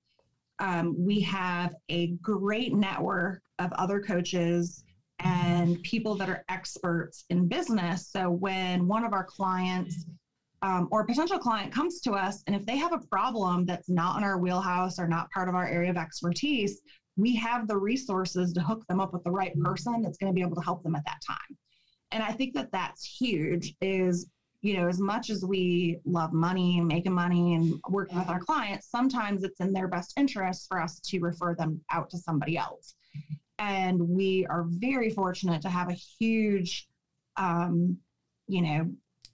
Um, 0.60 0.94
we 0.96 1.20
have 1.20 1.74
a 1.88 2.08
great 2.22 2.74
network 2.74 3.42
of 3.58 3.72
other 3.72 4.00
coaches 4.00 4.84
and 5.18 5.82
people 5.82 6.14
that 6.16 6.28
are 6.28 6.44
experts 6.48 7.24
in 7.30 7.48
business. 7.48 8.08
So 8.08 8.30
when 8.30 8.86
one 8.86 9.04
of 9.04 9.12
our 9.12 9.24
clients 9.24 10.06
um, 10.62 10.88
or 10.90 11.00
a 11.00 11.06
potential 11.06 11.38
client 11.38 11.72
comes 11.72 12.00
to 12.02 12.12
us, 12.12 12.42
and 12.46 12.54
if 12.54 12.64
they 12.66 12.76
have 12.76 12.92
a 12.92 12.98
problem 12.98 13.64
that's 13.64 13.88
not 13.88 14.18
in 14.18 14.24
our 14.24 14.38
wheelhouse 14.38 14.98
or 14.98 15.08
not 15.08 15.30
part 15.30 15.48
of 15.48 15.54
our 15.54 15.66
area 15.66 15.90
of 15.90 15.96
expertise, 15.96 16.80
we 17.16 17.34
have 17.36 17.66
the 17.66 17.76
resources 17.76 18.52
to 18.52 18.60
hook 18.60 18.84
them 18.88 19.00
up 19.00 19.12
with 19.12 19.24
the 19.24 19.30
right 19.30 19.58
person 19.60 20.02
that's 20.02 20.18
going 20.18 20.32
to 20.32 20.34
be 20.34 20.42
able 20.42 20.56
to 20.56 20.62
help 20.62 20.82
them 20.82 20.94
at 20.94 21.04
that 21.04 21.20
time. 21.26 21.56
And 22.12 22.22
I 22.22 22.32
think 22.32 22.54
that 22.54 22.72
that's 22.72 23.04
huge. 23.04 23.74
Is 23.80 24.28
you 24.62 24.76
know, 24.76 24.88
as 24.88 25.00
much 25.00 25.30
as 25.30 25.44
we 25.44 25.98
love 26.04 26.32
money, 26.32 26.78
and 26.78 26.86
making 26.86 27.12
money, 27.12 27.54
and 27.54 27.80
working 27.88 28.18
with 28.18 28.28
our 28.28 28.40
clients, 28.40 28.90
sometimes 28.90 29.42
it's 29.42 29.60
in 29.60 29.72
their 29.72 29.88
best 29.88 30.12
interest 30.18 30.66
for 30.68 30.80
us 30.80 31.00
to 31.00 31.18
refer 31.20 31.54
them 31.54 31.80
out 31.90 32.10
to 32.10 32.18
somebody 32.18 32.58
else. 32.58 32.94
And 33.58 34.00
we 34.00 34.46
are 34.50 34.66
very 34.68 35.10
fortunate 35.10 35.62
to 35.62 35.68
have 35.68 35.88
a 35.88 35.94
huge, 35.94 36.88
um, 37.36 37.96
you 38.48 38.62
know, 38.62 38.90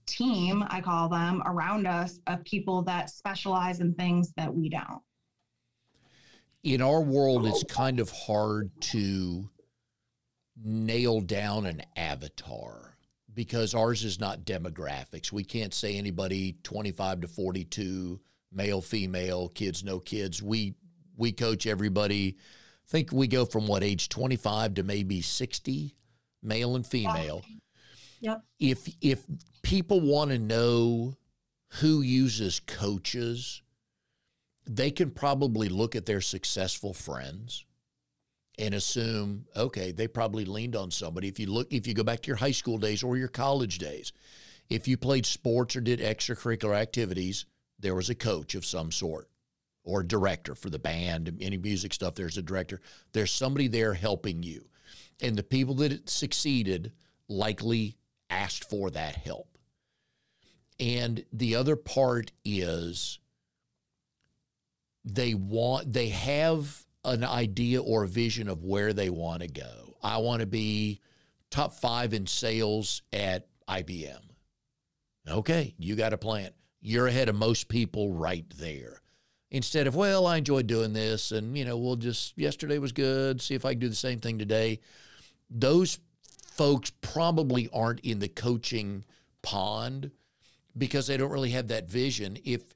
team, 0.07 0.65
I 0.69 0.81
call 0.81 1.09
them, 1.09 1.43
around 1.45 1.87
us 1.87 2.21
of 2.29 2.45
people 2.45 2.83
that 2.83 3.11
specialize 3.11 3.81
in 3.81 3.95
things 3.95 4.33
that 4.37 4.55
we 4.55 4.69
don't. 4.69 5.03
In 6.63 6.83
our 6.83 7.01
world, 7.01 7.47
it's 7.47 7.65
kind 7.65 8.01
of 8.01 8.11
hard 8.11 8.71
to 8.81 9.49
nail 10.65 11.21
down 11.21 11.67
an 11.67 11.83
avatar 11.97 12.96
because 13.37 13.75
ours 13.75 14.03
is 14.03 14.19
not 14.19 14.45
demographics. 14.45 15.31
We 15.31 15.45
can't 15.45 15.73
say 15.73 15.97
anybody 15.97 16.57
25 16.65 17.21
to 17.21 17.29
42, 17.29 18.19
male, 18.51 18.81
female, 18.81 19.51
kids, 19.51 19.85
no 19.85 20.01
kids. 20.01 20.43
We 20.43 20.75
we 21.17 21.33
coach 21.33 21.67
everybody 21.67 22.37
I 22.39 22.91
think 22.91 23.13
we 23.13 23.27
go 23.27 23.45
from 23.45 23.67
what 23.67 23.83
age 23.83 24.09
25 24.09 24.75
to 24.75 24.83
maybe 24.83 25.21
60 25.23 25.95
male 26.43 26.77
and 26.77 26.87
female 26.87 27.43
yep 28.21 28.43
if 28.61 28.89
if 29.01 29.25
people 29.63 30.01
want 30.01 30.31
to 30.31 30.39
know 30.39 31.17
who 31.81 32.03
uses 32.03 32.61
coaches 32.61 33.63
they 34.67 34.91
can 34.91 35.11
probably 35.11 35.69
look 35.69 35.97
at 35.97 36.07
their 36.07 36.21
successful 36.21 36.93
friends 36.93 37.65
and 38.59 38.75
assume 38.75 39.45
okay 39.57 39.93
they 39.93 40.09
probably 40.09 40.45
leaned 40.45 40.77
on 40.77 40.91
somebody 40.91 41.29
if 41.29 41.39
you 41.39 41.47
look 41.47 41.71
if 41.73 41.87
you 41.87 41.95
go 41.95 42.03
back 42.03 42.21
to 42.21 42.29
your 42.29 42.37
high 42.37 42.51
school 42.51 42.79
days 42.79 43.03
or 43.03 43.17
your 43.17 43.29
college 43.29 43.79
days 43.79 44.13
if 44.69 44.89
you 44.89 44.97
played 44.97 45.27
sports 45.27 45.77
or 45.77 45.81
did 45.81 46.01
extracurricular 46.01 46.75
activities 46.75 47.47
there 47.79 47.95
was 47.95 48.11
a 48.11 48.15
coach 48.15 48.55
of 48.55 48.65
some 48.65 48.91
sort 48.91 49.29
or 49.87 50.03
director 50.03 50.55
for 50.55 50.69
the 50.69 50.79
band, 50.79 51.39
any 51.41 51.57
music 51.57 51.95
stuff, 51.95 52.17
there's 52.17 52.37
a 52.37 52.43
director. 52.43 52.81
There's 53.13 53.31
somebody 53.31 53.69
there 53.69 53.95
helping 53.95 54.43
you. 54.43 54.67
And 55.23 55.37
the 55.37 55.45
people 55.45 55.75
that 55.77 56.11
succeeded 56.11 56.93
likely 57.29 57.97
asked 58.29 58.69
for 58.69 58.91
that 58.91 59.15
help. 59.15 59.57
And 60.79 61.25
the 61.33 61.55
other 61.55 61.77
part 61.77 62.33
is 62.45 63.19
they 65.05 65.35
want 65.35 65.93
they 65.93 66.09
have 66.09 66.85
an 67.07 67.25
idea 67.25 67.81
or 67.81 68.03
a 68.05 68.09
vision 68.09 68.49
of 68.49 68.65
where 68.65 68.93
they 68.93 69.09
want 69.11 69.43
to 69.43 69.49
go. 69.49 69.97
I 70.03 70.19
want 70.19 70.41
to 70.41 70.47
be 70.47 71.01
top 71.51 71.75
5 71.75 72.13
in 72.13 72.27
sales 72.27 73.03
at 73.13 73.47
IBM. 73.69 74.21
Okay, 75.29 75.75
you 75.79 75.97
got 75.97 76.13
a 76.13 76.19
plan. 76.19 76.51
You're 76.81 77.07
ahead 77.07 77.29
of 77.29 77.35
most 77.35 77.69
people 77.69 78.13
right 78.13 78.45
there 78.59 79.01
instead 79.51 79.87
of 79.87 79.95
well 79.95 80.27
i 80.27 80.37
enjoy 80.37 80.61
doing 80.63 80.93
this 80.93 81.31
and 81.31 81.57
you 81.57 81.65
know 81.65 81.79
we'll 81.79 81.97
just 81.97 82.37
yesterday 82.37 82.79
was 82.79 82.93
good 82.93 83.41
see 83.41 83.55
if 83.55 83.65
i 83.65 83.73
can 83.73 83.79
do 83.79 83.89
the 83.89 83.95
same 83.95 84.19
thing 84.19 84.39
today 84.39 84.81
those 85.49 86.01
folks 86.57 86.91
probably 87.01 87.69
aren't 87.73 88.01
in 88.01 88.19
the 88.19 88.29
coaching 88.29 89.05
pond 89.43 90.11
because 90.77 91.07
they 91.07 91.17
don't 91.17 91.31
really 91.31 91.51
have 91.51 91.69
that 91.69 91.89
vision 91.89 92.37
if 92.45 92.75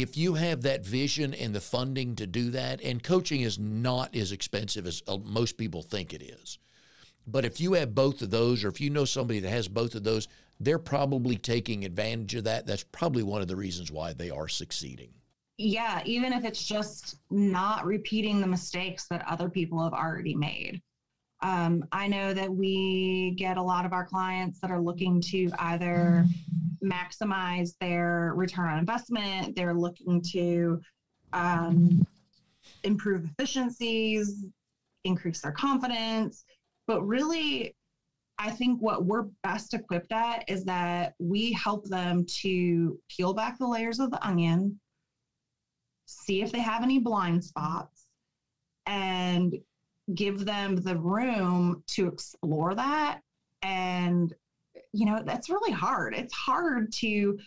if 0.00 0.16
you 0.16 0.34
have 0.34 0.62
that 0.62 0.84
vision 0.84 1.34
and 1.34 1.54
the 1.54 1.60
funding 1.60 2.14
to 2.16 2.26
do 2.26 2.50
that 2.50 2.80
and 2.82 3.02
coaching 3.02 3.40
is 3.40 3.58
not 3.58 4.14
as 4.14 4.32
expensive 4.32 4.86
as 4.86 5.02
uh, 5.08 5.16
most 5.24 5.56
people 5.56 5.82
think 5.82 6.12
it 6.12 6.22
is 6.22 6.58
but 7.26 7.44
if 7.44 7.60
you 7.60 7.74
have 7.74 7.94
both 7.94 8.22
of 8.22 8.30
those 8.30 8.64
or 8.64 8.68
if 8.68 8.80
you 8.80 8.90
know 8.90 9.04
somebody 9.04 9.40
that 9.40 9.50
has 9.50 9.68
both 9.68 9.94
of 9.94 10.04
those 10.04 10.28
they're 10.60 10.78
probably 10.78 11.36
taking 11.36 11.84
advantage 11.84 12.34
of 12.34 12.44
that 12.44 12.66
that's 12.66 12.84
probably 12.84 13.22
one 13.22 13.42
of 13.42 13.48
the 13.48 13.56
reasons 13.56 13.90
why 13.90 14.12
they 14.12 14.30
are 14.30 14.48
succeeding 14.48 15.10
yeah, 15.58 16.02
even 16.04 16.32
if 16.32 16.44
it's 16.44 16.64
just 16.64 17.16
not 17.30 17.84
repeating 17.84 18.40
the 18.40 18.46
mistakes 18.46 19.06
that 19.08 19.26
other 19.28 19.48
people 19.48 19.82
have 19.82 19.92
already 19.92 20.34
made. 20.34 20.80
Um, 21.40 21.84
I 21.90 22.06
know 22.06 22.32
that 22.32 22.50
we 22.52 23.34
get 23.36 23.56
a 23.56 23.62
lot 23.62 23.84
of 23.84 23.92
our 23.92 24.04
clients 24.04 24.60
that 24.60 24.70
are 24.70 24.80
looking 24.80 25.20
to 25.22 25.50
either 25.58 26.24
maximize 26.82 27.72
their 27.80 28.32
return 28.34 28.68
on 28.68 28.78
investment, 28.78 29.54
they're 29.56 29.74
looking 29.74 30.22
to 30.32 30.80
um, 31.32 32.06
improve 32.84 33.24
efficiencies, 33.24 34.44
increase 35.04 35.40
their 35.40 35.52
confidence. 35.52 36.44
But 36.86 37.02
really, 37.02 37.74
I 38.38 38.50
think 38.50 38.80
what 38.80 39.04
we're 39.04 39.26
best 39.42 39.74
equipped 39.74 40.12
at 40.12 40.44
is 40.48 40.64
that 40.64 41.12
we 41.18 41.52
help 41.52 41.84
them 41.84 42.24
to 42.42 42.98
peel 43.08 43.34
back 43.34 43.58
the 43.58 43.66
layers 43.66 43.98
of 43.98 44.10
the 44.10 44.24
onion 44.26 44.78
see 46.08 46.40
if 46.40 46.50
they 46.50 46.60
have 46.60 46.82
any 46.82 46.98
blind 46.98 47.44
spots, 47.44 48.06
and 48.86 49.54
give 50.14 50.46
them 50.46 50.74
the 50.76 50.96
room 50.96 51.82
to 51.86 52.06
explore 52.06 52.74
that. 52.74 53.20
And, 53.62 54.32
you 54.92 55.06
know, 55.06 55.22
that's 55.24 55.50
really 55.50 55.72
hard. 55.72 56.14
It's 56.14 56.34
hard 56.34 56.92
to 56.94 57.38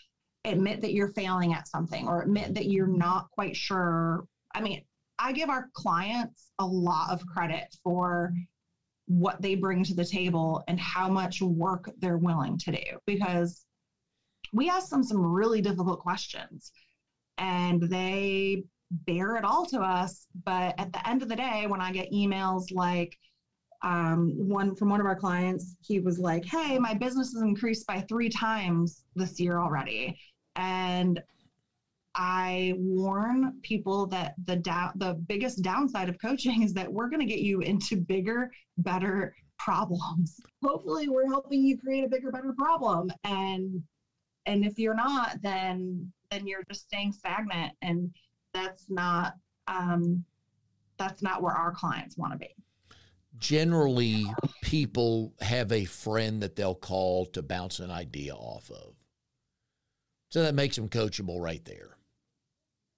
admit 0.46 0.82
that 0.82 0.94
you're 0.94 1.14
failing 1.14 1.54
at 1.54 1.68
something 1.68 2.08
or 2.08 2.22
admit 2.22 2.54
that 2.56 2.66
you're 2.66 2.88
mm-hmm. 2.88 3.00
not 3.00 3.32
quite 3.32 3.56
sure. 3.56 4.26
I 4.54 4.62
mean, 4.62 4.84
I 5.20 5.32
give 5.32 5.50
our 5.50 5.70
clients 5.74 6.52
a 6.60 6.66
lot 6.66 7.12
of 7.12 7.26
credit 7.28 7.76
for 7.84 8.34
what 9.08 9.42
they 9.42 9.56
bring 9.56 9.84
to 9.84 9.94
the 9.94 10.06
table 10.06 10.64
and 10.68 10.80
how 10.80 11.10
much 11.10 11.42
work 11.42 11.90
they're 12.00 12.18
willing 12.18 12.58
to 12.60 12.72
do 12.72 12.98
because 13.06 13.66
we 14.54 14.70
ask 14.70 14.90
them 14.90 15.04
some 15.04 15.22
really 15.22 15.62
difficult 15.62 16.00
questions 16.00 16.72
and 17.38 17.82
they 17.82 18.64
bare 18.92 19.36
it 19.36 19.46
all 19.46 19.66
to 19.66 19.80
us. 19.80 20.28
But 20.44 20.76
at 20.80 20.92
the 20.94 21.08
end 21.08 21.22
of 21.22 21.30
the 21.30 21.36
day, 21.36 21.66
when 21.68 21.82
I 21.82 21.92
get 21.92 22.12
emails 22.12 22.72
like 22.72 23.18
um, 23.84 24.34
one 24.38 24.76
from 24.76 24.90
one 24.90 25.00
of 25.00 25.06
our 25.06 25.16
clients, 25.16 25.76
he 25.82 26.00
was 26.00 26.20
like, 26.20 26.46
Hey, 26.46 26.78
my 26.78 26.94
business 26.94 27.34
has 27.34 27.42
increased 27.42 27.88
by 27.88 28.02
three 28.02 28.30
times 28.30 29.04
this 29.16 29.40
year 29.40 29.60
already. 29.60 30.18
And 30.56 31.20
I 32.14 32.74
warn 32.76 33.60
people 33.62 34.06
that 34.08 34.34
the 34.46 34.58
down 34.58 34.92
the 34.96 35.14
biggest 35.14 35.62
downside 35.62 36.10
of 36.10 36.20
coaching 36.20 36.62
is 36.62 36.74
that 36.74 36.92
we're 36.92 37.10
going 37.10 37.22
to 37.22 37.26
get 37.26 37.40
you 37.40 37.62
into 37.62 37.96
bigger, 37.96 38.52
better 38.78 39.34
problems. 39.58 40.40
Hopefully, 40.64 41.08
we're 41.08 41.28
helping 41.28 41.64
you 41.64 41.78
create 41.78 42.04
a 42.04 42.10
bigger, 42.10 42.32
better 42.32 42.54
problem. 42.58 43.12
And 43.24 43.82
and 44.46 44.66
if 44.66 44.78
you're 44.78 44.94
not, 44.94 45.42
then 45.42 46.12
then 46.30 46.48
you're 46.48 46.64
just 46.64 46.82
staying 46.84 47.12
stagnant 47.12 47.74
and 47.82 48.10
that's 48.54 48.90
not 48.90 49.34
um, 49.68 50.24
that's 50.98 51.22
not 51.22 51.42
where 51.42 51.54
our 51.54 51.72
clients 51.72 52.18
want 52.18 52.34
to 52.34 52.38
be 52.38 52.54
generally 53.42 54.26
people 54.62 55.34
have 55.42 55.72
a 55.72 55.86
friend 55.86 56.42
that 56.42 56.56
they'll 56.56 56.76
call 56.76 57.26
to 57.26 57.42
bounce 57.42 57.80
an 57.80 57.92
idea 57.92 58.34
off 58.34 58.72
of 58.72 58.94
so 60.30 60.44
that 60.44 60.56
makes 60.56 60.78
them 60.78 60.88
coachable 60.88 61.42
right 61.42 61.66
there 61.66 61.98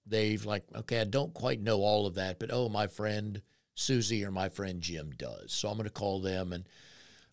they've 0.06 0.44
like 0.44 0.64
okay 0.76 1.00
i 1.00 1.04
don't 1.04 1.34
quite 1.34 1.60
know 1.60 1.78
all 1.78 2.06
of 2.06 2.14
that 2.14 2.38
but 2.38 2.50
oh 2.52 2.68
my 2.68 2.86
friend 2.86 3.42
susie 3.74 4.24
or 4.24 4.30
my 4.30 4.48
friend 4.48 4.80
jim 4.80 5.10
does 5.16 5.52
so 5.52 5.68
i'm 5.68 5.76
going 5.76 5.84
to 5.84 5.90
call 5.90 6.20
them 6.20 6.52
and 6.52 6.68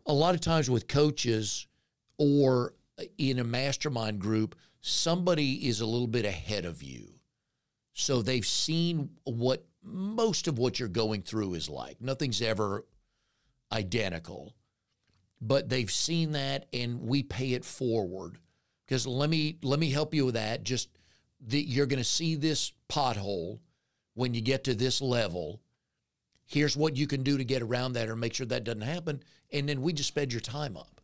a 0.08 0.14
lot 0.14 0.34
of 0.34 0.42
times 0.42 0.70
with 0.70 0.88
coaches 0.88 1.68
or 2.18 2.74
in 3.18 3.38
a 3.38 3.44
mastermind 3.44 4.20
group 4.20 4.56
somebody 4.82 5.68
is 5.68 5.80
a 5.80 5.86
little 5.86 6.08
bit 6.08 6.26
ahead 6.26 6.66
of 6.66 6.84
you. 6.84 7.14
So 7.94 8.22
they've 8.22 8.46
seen 8.46 9.12
what 9.24 9.66
most 9.84 10.48
of 10.48 10.58
what 10.58 10.80
you're 10.80 10.90
going 10.90 11.22
through 11.22 11.54
is 11.54 11.70
like. 11.70 12.02
Nothing's 12.02 12.42
ever 12.42 12.86
identical, 13.72 14.56
but 15.42 15.70
they've 15.70 15.92
seen 15.92 16.32
that 16.34 16.68
and 16.74 17.02
we 17.02 17.24
pay 17.24 17.54
it 17.54 17.66
forward. 17.66 18.38
Because 18.86 19.08
let 19.08 19.30
me 19.30 19.58
let 19.62 19.80
me 19.80 19.90
help 19.90 20.14
you 20.14 20.26
with 20.26 20.36
that. 20.36 20.64
Just 20.64 20.90
that 21.48 21.64
you're 21.64 21.86
going 21.86 21.98
to 21.98 22.04
see 22.04 22.36
this 22.36 22.74
pothole 22.90 23.60
when 24.14 24.34
you 24.34 24.42
get 24.42 24.66
to 24.66 24.76
this 24.76 25.02
level. 25.02 25.62
Here's 26.46 26.76
what 26.76 26.98
you 26.98 27.08
can 27.08 27.24
do 27.24 27.38
to 27.38 27.46
get 27.46 27.62
around 27.62 27.94
that 27.94 28.10
or 28.10 28.16
make 28.16 28.34
sure 28.34 28.46
that 28.48 28.66
doesn't 28.66 28.82
happen. 28.82 29.24
And 29.52 29.68
then 29.68 29.82
we 29.82 29.94
just 29.94 30.10
sped 30.10 30.34
your 30.34 30.42
time 30.42 30.76
up. 30.76 31.02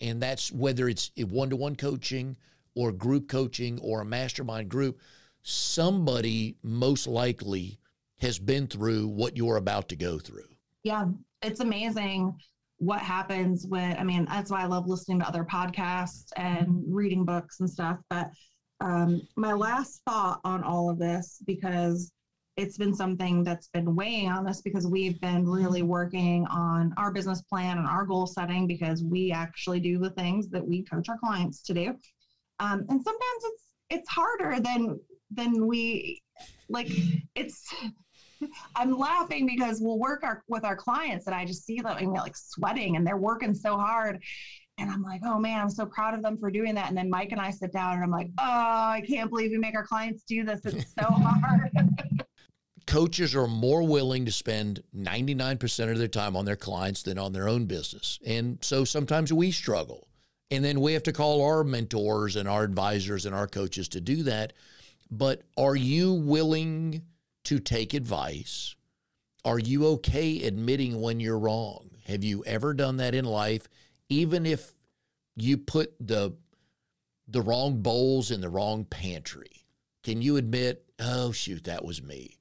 And 0.00 0.22
that's 0.22 0.52
whether 0.52 0.88
it's 0.88 1.10
one 1.16 1.50
to 1.50 1.56
one 1.56 1.74
coaching 1.74 2.36
or 2.74 2.92
group 2.92 3.28
coaching 3.28 3.80
or 3.80 4.02
a 4.02 4.04
mastermind 4.04 4.68
group, 4.68 5.00
somebody 5.42 6.56
most 6.62 7.06
likely 7.06 7.78
has 8.20 8.38
been 8.38 8.66
through 8.66 9.08
what 9.08 9.36
you're 9.36 9.56
about 9.56 9.88
to 9.88 9.96
go 9.96 10.18
through. 10.18 10.48
Yeah, 10.82 11.06
it's 11.42 11.60
amazing 11.60 12.34
what 12.78 13.00
happens 13.00 13.66
when, 13.66 13.96
I 13.96 14.04
mean, 14.04 14.26
that's 14.26 14.50
why 14.50 14.62
I 14.62 14.66
love 14.66 14.86
listening 14.86 15.20
to 15.20 15.26
other 15.26 15.44
podcasts 15.44 16.28
and 16.36 16.82
reading 16.86 17.24
books 17.24 17.60
and 17.60 17.70
stuff. 17.70 17.98
But 18.10 18.30
um, 18.80 19.22
my 19.36 19.52
last 19.52 20.02
thought 20.06 20.40
on 20.44 20.62
all 20.62 20.90
of 20.90 20.98
this, 20.98 21.40
because 21.46 22.12
it's 22.56 22.76
been 22.78 22.94
something 22.94 23.42
that's 23.44 23.68
been 23.68 23.94
weighing 23.94 24.28
on 24.28 24.46
us 24.46 24.60
because 24.60 24.86
we've 24.86 25.20
been 25.20 25.46
really 25.46 25.82
working 25.82 26.46
on 26.46 26.92
our 26.96 27.10
business 27.10 27.42
plan 27.42 27.78
and 27.78 27.86
our 27.86 28.04
goal 28.04 28.26
setting 28.26 28.66
because 28.66 29.02
we 29.02 29.30
actually 29.30 29.80
do 29.80 29.98
the 29.98 30.10
things 30.10 30.48
that 30.48 30.66
we 30.66 30.82
coach 30.82 31.08
our 31.08 31.18
clients 31.18 31.62
to 31.62 31.74
do. 31.74 31.88
Um, 32.58 32.84
and 32.88 33.02
sometimes 33.02 33.44
it's 33.44 33.62
it's 33.88 34.08
harder 34.08 34.58
than 34.58 34.98
than 35.30 35.66
we 35.66 36.20
like 36.68 36.88
it's 37.34 37.72
I'm 38.76 38.96
laughing 38.96 39.46
because 39.46 39.80
we'll 39.80 39.98
work 39.98 40.22
our, 40.22 40.42
with 40.48 40.64
our 40.64 40.76
clients 40.76 41.26
and 41.26 41.34
I 41.34 41.44
just 41.44 41.64
see 41.64 41.80
them 41.80 41.96
and 41.98 42.14
they're 42.14 42.22
like 42.22 42.36
sweating 42.36 42.96
and 42.96 43.06
they're 43.06 43.16
working 43.16 43.54
so 43.54 43.76
hard. 43.76 44.22
And 44.78 44.90
I'm 44.90 45.02
like, 45.02 45.22
oh 45.24 45.38
man, 45.38 45.60
I'm 45.60 45.70
so 45.70 45.86
proud 45.86 46.14
of 46.14 46.22
them 46.22 46.36
for 46.36 46.50
doing 46.50 46.74
that. 46.74 46.88
And 46.88 46.96
then 46.96 47.08
Mike 47.08 47.32
and 47.32 47.40
I 47.40 47.50
sit 47.50 47.72
down 47.72 47.94
and 47.94 48.04
I'm 48.04 48.10
like, 48.10 48.28
oh, 48.38 48.42
I 48.42 49.02
can't 49.08 49.30
believe 49.30 49.50
we 49.50 49.58
make 49.58 49.74
our 49.74 49.86
clients 49.86 50.22
do 50.24 50.44
this. 50.44 50.60
It's 50.64 50.94
so 50.94 51.04
hard. 51.08 51.70
Coaches 52.86 53.34
are 53.34 53.48
more 53.48 53.82
willing 53.82 54.24
to 54.26 54.32
spend 54.32 54.82
99% 54.96 55.90
of 55.90 55.98
their 55.98 56.08
time 56.08 56.36
on 56.36 56.44
their 56.44 56.56
clients 56.56 57.02
than 57.02 57.18
on 57.18 57.32
their 57.32 57.48
own 57.48 57.64
business. 57.64 58.18
And 58.24 58.58
so 58.60 58.84
sometimes 58.84 59.32
we 59.32 59.50
struggle. 59.50 60.06
And 60.50 60.64
then 60.64 60.80
we 60.80 60.92
have 60.92 61.02
to 61.04 61.12
call 61.12 61.42
our 61.42 61.64
mentors 61.64 62.36
and 62.36 62.48
our 62.48 62.62
advisors 62.62 63.26
and 63.26 63.34
our 63.34 63.48
coaches 63.48 63.88
to 63.88 64.00
do 64.00 64.22
that. 64.24 64.52
But 65.10 65.42
are 65.56 65.74
you 65.74 66.12
willing 66.12 67.02
to 67.46 67.58
take 67.60 67.94
advice? 67.94 68.74
Are 69.44 69.58
you 69.58 69.86
okay 69.86 70.42
admitting 70.42 71.00
when 71.00 71.20
you're 71.20 71.38
wrong? 71.38 71.90
Have 72.06 72.24
you 72.24 72.44
ever 72.44 72.74
done 72.74 72.96
that 72.96 73.14
in 73.14 73.24
life, 73.24 73.68
even 74.08 74.44
if 74.44 74.74
you 75.36 75.56
put 75.56 75.94
the 76.00 76.36
the 77.28 77.42
wrong 77.42 77.82
bowls 77.82 78.30
in 78.30 78.40
the 78.40 78.48
wrong 78.48 78.84
pantry? 78.84 79.64
Can 80.02 80.22
you 80.22 80.36
admit, 80.36 80.84
oh 81.00 81.32
shoot, 81.32 81.64
that 81.64 81.84
was 81.84 82.02
me? 82.02 82.38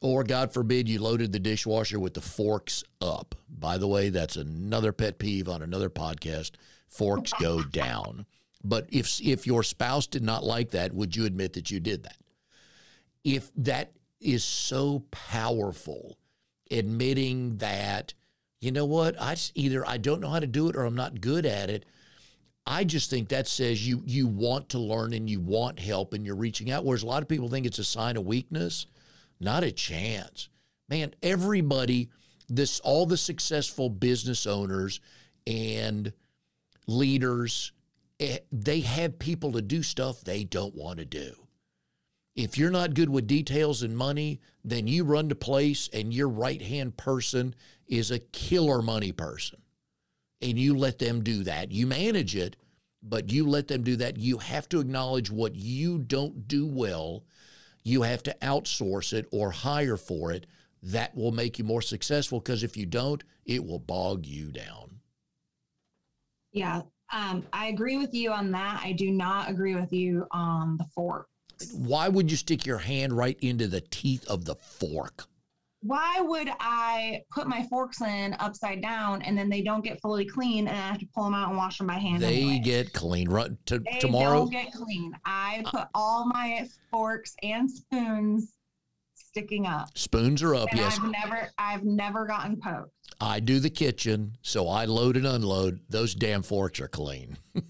Or 0.00 0.24
God 0.24 0.52
forbid 0.52 0.88
you 0.88 1.00
loaded 1.00 1.32
the 1.32 1.38
dishwasher 1.38 1.98
with 1.98 2.12
the 2.12 2.20
forks 2.20 2.84
up. 3.00 3.34
By 3.48 3.78
the 3.78 3.88
way, 3.88 4.10
that's 4.10 4.36
another 4.36 4.92
pet 4.92 5.18
peeve 5.18 5.48
on 5.48 5.62
another 5.62 5.88
podcast 5.88 6.52
forks 6.88 7.32
go 7.40 7.62
down. 7.62 8.26
But 8.62 8.86
if 8.90 9.20
if 9.22 9.46
your 9.46 9.62
spouse 9.62 10.06
did 10.06 10.22
not 10.22 10.44
like 10.44 10.72
that, 10.72 10.92
would 10.92 11.16
you 11.16 11.24
admit 11.24 11.54
that 11.54 11.70
you 11.70 11.80
did 11.80 12.02
that? 12.02 12.16
if 13.24 13.50
that 13.56 13.92
is 14.24 14.42
so 14.44 15.04
powerful, 15.10 16.18
admitting 16.70 17.58
that, 17.58 18.14
you 18.60 18.72
know 18.72 18.86
what, 18.86 19.20
I 19.20 19.36
either 19.54 19.86
I 19.86 19.98
don't 19.98 20.20
know 20.20 20.30
how 20.30 20.40
to 20.40 20.46
do 20.46 20.68
it 20.68 20.76
or 20.76 20.84
I'm 20.84 20.94
not 20.94 21.20
good 21.20 21.46
at 21.46 21.70
it. 21.70 21.84
I 22.66 22.84
just 22.84 23.10
think 23.10 23.28
that 23.28 23.46
says 23.46 23.86
you 23.86 24.02
you 24.06 24.26
want 24.26 24.70
to 24.70 24.78
learn 24.78 25.12
and 25.12 25.28
you 25.28 25.38
want 25.38 25.78
help 25.78 26.14
and 26.14 26.24
you're 26.24 26.34
reaching 26.34 26.70
out. 26.70 26.84
Whereas 26.84 27.02
a 27.02 27.06
lot 27.06 27.22
of 27.22 27.28
people 27.28 27.48
think 27.48 27.66
it's 27.66 27.78
a 27.78 27.84
sign 27.84 28.16
of 28.16 28.24
weakness. 28.24 28.86
Not 29.38 29.64
a 29.64 29.72
chance. 29.72 30.48
Man, 30.88 31.14
everybody, 31.22 32.08
this 32.48 32.80
all 32.80 33.04
the 33.04 33.16
successful 33.16 33.90
business 33.90 34.46
owners 34.46 35.00
and 35.46 36.12
leaders, 36.86 37.72
eh, 38.20 38.38
they 38.50 38.80
have 38.80 39.18
people 39.18 39.52
to 39.52 39.62
do 39.62 39.82
stuff 39.82 40.22
they 40.22 40.44
don't 40.44 40.74
want 40.74 40.98
to 40.98 41.04
do. 41.04 41.43
If 42.34 42.58
you're 42.58 42.70
not 42.70 42.94
good 42.94 43.10
with 43.10 43.28
details 43.28 43.82
and 43.82 43.96
money, 43.96 44.40
then 44.64 44.88
you 44.88 45.04
run 45.04 45.28
to 45.28 45.36
place 45.36 45.88
and 45.92 46.12
your 46.12 46.28
right 46.28 46.60
hand 46.60 46.96
person 46.96 47.54
is 47.86 48.10
a 48.10 48.18
killer 48.18 48.82
money 48.82 49.12
person. 49.12 49.60
And 50.42 50.58
you 50.58 50.76
let 50.76 50.98
them 50.98 51.22
do 51.22 51.44
that. 51.44 51.70
You 51.70 51.86
manage 51.86 52.34
it, 52.34 52.56
but 53.02 53.30
you 53.30 53.46
let 53.46 53.68
them 53.68 53.84
do 53.84 53.96
that. 53.96 54.16
You 54.16 54.38
have 54.38 54.68
to 54.70 54.80
acknowledge 54.80 55.30
what 55.30 55.54
you 55.54 55.98
don't 55.98 56.48
do 56.48 56.66
well. 56.66 57.24
You 57.84 58.02
have 58.02 58.22
to 58.24 58.36
outsource 58.42 59.12
it 59.12 59.26
or 59.30 59.52
hire 59.52 59.96
for 59.96 60.32
it. 60.32 60.46
That 60.82 61.14
will 61.14 61.32
make 61.32 61.58
you 61.58 61.64
more 61.64 61.82
successful 61.82 62.40
because 62.40 62.62
if 62.62 62.76
you 62.76 62.84
don't, 62.84 63.22
it 63.46 63.64
will 63.64 63.78
bog 63.78 64.26
you 64.26 64.50
down. 64.50 65.00
Yeah, 66.52 66.82
um, 67.12 67.46
I 67.52 67.66
agree 67.66 67.96
with 67.96 68.12
you 68.12 68.32
on 68.32 68.50
that. 68.52 68.82
I 68.84 68.92
do 68.92 69.10
not 69.10 69.48
agree 69.48 69.76
with 69.76 69.92
you 69.92 70.26
on 70.30 70.76
the 70.76 70.84
fork 70.94 71.28
why 71.74 72.08
would 72.08 72.30
you 72.30 72.36
stick 72.36 72.66
your 72.66 72.78
hand 72.78 73.16
right 73.16 73.38
into 73.40 73.66
the 73.66 73.80
teeth 73.80 74.26
of 74.28 74.44
the 74.44 74.54
fork? 74.54 75.24
Why 75.82 76.18
would 76.18 76.48
I 76.60 77.22
put 77.30 77.46
my 77.46 77.64
forks 77.64 78.00
in 78.00 78.34
upside 78.40 78.80
down 78.80 79.20
and 79.20 79.36
then 79.36 79.50
they 79.50 79.60
don't 79.60 79.84
get 79.84 80.00
fully 80.00 80.24
clean 80.24 80.66
and 80.66 80.76
I 80.76 80.80
have 80.80 80.98
to 80.98 81.06
pull 81.14 81.24
them 81.24 81.34
out 81.34 81.50
and 81.50 81.58
wash 81.58 81.76
them 81.76 81.88
by 81.88 81.98
hand? 81.98 82.22
They 82.22 82.42
anyway? 82.42 82.58
get 82.60 82.92
clean. 82.94 83.28
Right, 83.28 83.50
to, 83.66 83.80
they 83.80 83.98
tomorrow. 83.98 84.38
don't 84.38 84.50
get 84.50 84.72
clean. 84.72 85.12
I 85.26 85.62
uh, 85.66 85.70
put 85.70 85.88
all 85.94 86.26
my 86.26 86.66
forks 86.90 87.36
and 87.42 87.70
spoons 87.70 88.54
sticking 89.14 89.66
up. 89.66 89.88
Spoons 89.94 90.42
are 90.42 90.54
up. 90.54 90.70
And 90.70 90.80
yes. 90.80 90.98
I've 90.98 91.10
never, 91.10 91.50
I've 91.58 91.84
never 91.84 92.24
gotten 92.24 92.58
poked. 92.58 92.90
I 93.20 93.40
do 93.40 93.60
the 93.60 93.68
kitchen, 93.68 94.38
so 94.40 94.68
I 94.68 94.86
load 94.86 95.18
and 95.18 95.26
unload. 95.26 95.80
Those 95.90 96.14
damn 96.14 96.42
forks 96.42 96.80
are 96.80 96.88
clean. 96.88 97.36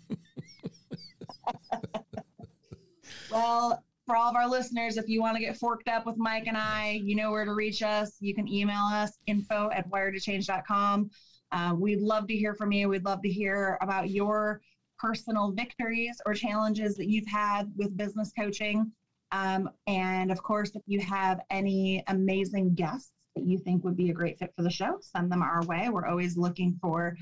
Well, 3.35 3.83
for 4.07 4.15
all 4.15 4.31
of 4.31 4.37
our 4.37 4.49
listeners, 4.49 4.97
if 4.97 5.09
you 5.09 5.21
want 5.21 5.37
to 5.37 5.43
get 5.43 5.57
forked 5.57 5.89
up 5.89 6.07
with 6.07 6.17
Mike 6.17 6.47
and 6.47 6.57
I, 6.57 7.01
you 7.03 7.17
know 7.17 7.33
where 7.33 7.45
to 7.45 7.53
reach 7.53 7.83
us. 7.83 8.17
You 8.21 8.33
can 8.33 8.47
email 8.47 8.85
us 8.85 9.19
info 9.27 9.71
at 9.73 9.91
wiredtochange.com. 9.91 11.11
Uh, 11.51 11.75
we'd 11.77 12.01
love 12.01 12.29
to 12.29 12.37
hear 12.37 12.55
from 12.55 12.71
you. 12.71 12.89
We'd 12.89 13.05
love 13.05 13.23
to 13.23 13.29
hear 13.29 13.77
about 13.81 14.11
your 14.11 14.61
personal 15.01 15.51
victories 15.51 16.21
or 16.25 16.35
challenges 16.35 16.95
that 16.95 17.09
you've 17.09 17.27
had 17.27 17.73
with 17.77 17.97
business 17.97 18.31
coaching. 18.39 18.93
Um, 19.33 19.69
and 19.89 20.31
of 20.31 20.41
course, 20.41 20.71
if 20.77 20.83
you 20.87 21.01
have 21.01 21.41
any 21.51 22.05
amazing 22.07 22.77
guests 22.77 23.11
that 23.35 23.45
you 23.45 23.59
think 23.59 23.83
would 23.83 23.97
be 23.97 24.11
a 24.11 24.15
great 24.15 24.39
fit 24.39 24.53
for 24.55 24.63
the 24.63 24.71
show, 24.71 24.99
send 25.01 25.33
them 25.33 25.43
our 25.43 25.61
way. 25.67 25.89
We're 25.89 26.07
always 26.07 26.37
looking 26.37 26.79
for 26.81 27.17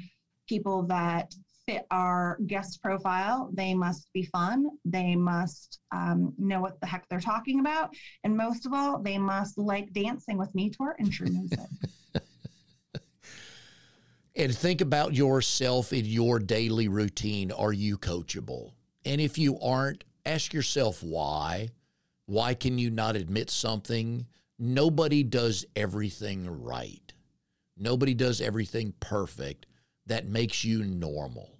people 0.47 0.83
that 0.89 1.33
fit 1.67 1.87
our 1.91 2.39
guest 2.47 2.83
profile. 2.83 3.51
They 3.53 3.75
must 3.75 4.09
be 4.13 4.25
fun. 4.25 4.67
They 4.85 5.15
must 5.15 5.81
um, 5.93 6.35
know 6.39 6.61
what 6.61 6.81
the 6.81 6.87
heck 6.87 7.09
they're 7.09 7.21
talking 7.21 7.61
about. 7.61 7.95
And 8.25 8.37
most 8.37 8.67
of 8.67 8.73
all, 8.73 8.99
they 9.01 9.19
must 9.19 9.59
like 9.59 9.93
dancing 9.93 10.39
with 10.39 10.55
me 10.55 10.71
to 10.71 10.83
our 10.83 10.97
intro 10.99 11.29
music. 11.29 11.61
and 14.37 14.57
think 14.57 14.81
about 14.81 15.15
yourself 15.15 15.93
in 15.93 16.05
your 16.05 16.39
daily 16.39 16.89
routine. 16.89 17.53
Are 17.53 17.73
you 17.73 17.99
coachable? 17.99 18.73
And 19.05 19.21
if 19.21 19.39
you 19.39 19.59
aren't, 19.61 20.05
ask 20.27 20.53
yourself 20.53 21.03
why. 21.03 21.71
Why 22.27 22.55
can 22.55 22.79
you 22.79 22.91
not 22.91 23.17
admit 23.17 23.51
something? 23.51 24.27
Nobody 24.59 25.23
does 25.23 25.65
everything 25.75 26.63
right. 26.63 27.13
Nobody 27.77 28.15
does 28.15 28.41
everything 28.41 28.95
perfect 29.01 29.67
that 30.07 30.27
makes 30.27 30.65
you 30.65 30.85
normal. 30.85 31.59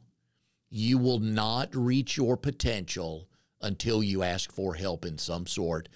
You 0.71 0.99
will 0.99 1.21
not 1.21 1.75
reach 1.75 2.17
your 2.17 2.37
potential 2.37 3.29
until 3.61 4.03
you 4.03 4.23
ask 4.23 4.53
for 4.53 4.75
help 4.75 5.05
in 5.05 5.19
some 5.19 5.47
sort. 5.47 5.89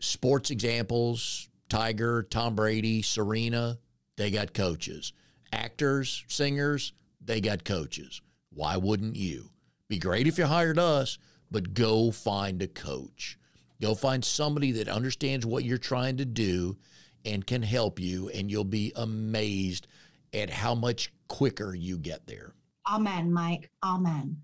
Sports 0.00 0.50
examples 0.50 1.48
Tiger, 1.68 2.22
Tom 2.22 2.54
Brady, 2.54 3.02
Serena, 3.02 3.78
they 4.16 4.30
got 4.30 4.54
coaches. 4.54 5.12
Actors, 5.52 6.24
singers, 6.28 6.92
they 7.20 7.40
got 7.40 7.64
coaches. 7.64 8.20
Why 8.50 8.76
wouldn't 8.76 9.16
you? 9.16 9.50
Be 9.88 9.98
great 9.98 10.26
if 10.26 10.38
you 10.38 10.46
hired 10.46 10.78
us, 10.78 11.18
but 11.50 11.74
go 11.74 12.10
find 12.10 12.60
a 12.62 12.66
coach. 12.66 13.38
Go 13.80 13.94
find 13.94 14.24
somebody 14.24 14.72
that 14.72 14.88
understands 14.88 15.44
what 15.44 15.64
you're 15.64 15.78
trying 15.78 16.16
to 16.18 16.24
do 16.24 16.76
and 17.24 17.46
can 17.46 17.62
help 17.62 17.98
you, 17.98 18.28
and 18.30 18.50
you'll 18.50 18.64
be 18.64 18.92
amazed 18.96 19.86
at 20.32 20.50
how 20.50 20.74
much 20.74 21.12
quicker 21.28 21.74
you 21.74 21.98
get 21.98 22.26
there. 22.26 22.54
Amen, 22.90 23.32
Mike. 23.32 23.70
Amen. 23.82 24.42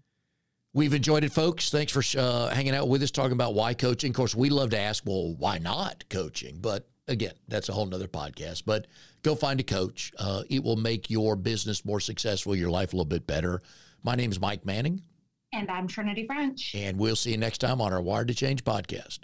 We've 0.72 0.94
enjoyed 0.94 1.24
it, 1.24 1.32
folks. 1.32 1.70
Thanks 1.70 1.92
for 1.92 2.02
uh, 2.18 2.48
hanging 2.48 2.74
out 2.74 2.88
with 2.88 3.02
us, 3.02 3.10
talking 3.10 3.32
about 3.32 3.54
why 3.54 3.74
coaching. 3.74 4.10
Of 4.10 4.16
course, 4.16 4.34
we 4.36 4.50
love 4.50 4.70
to 4.70 4.78
ask, 4.78 5.04
well, 5.04 5.34
why 5.34 5.58
not 5.58 6.04
coaching? 6.08 6.58
But 6.60 6.88
again, 7.08 7.34
that's 7.48 7.68
a 7.68 7.72
whole 7.72 7.86
nother 7.86 8.06
podcast. 8.06 8.62
But 8.64 8.86
go 9.22 9.34
find 9.34 9.58
a 9.58 9.64
coach. 9.64 10.12
Uh, 10.16 10.44
it 10.48 10.62
will 10.62 10.76
make 10.76 11.10
your 11.10 11.34
business 11.34 11.84
more 11.84 11.98
successful, 11.98 12.54
your 12.54 12.70
life 12.70 12.92
a 12.92 12.96
little 12.96 13.04
bit 13.04 13.26
better. 13.26 13.62
My 14.04 14.14
name 14.14 14.30
is 14.30 14.40
Mike 14.40 14.64
Manning. 14.64 15.02
And 15.52 15.68
I'm 15.68 15.88
Trinity 15.88 16.24
French. 16.26 16.72
And 16.76 16.98
we'll 16.98 17.16
see 17.16 17.32
you 17.32 17.36
next 17.36 17.58
time 17.58 17.80
on 17.80 17.92
our 17.92 18.00
Wired 18.00 18.28
to 18.28 18.34
Change 18.34 18.62
podcast. 18.62 19.18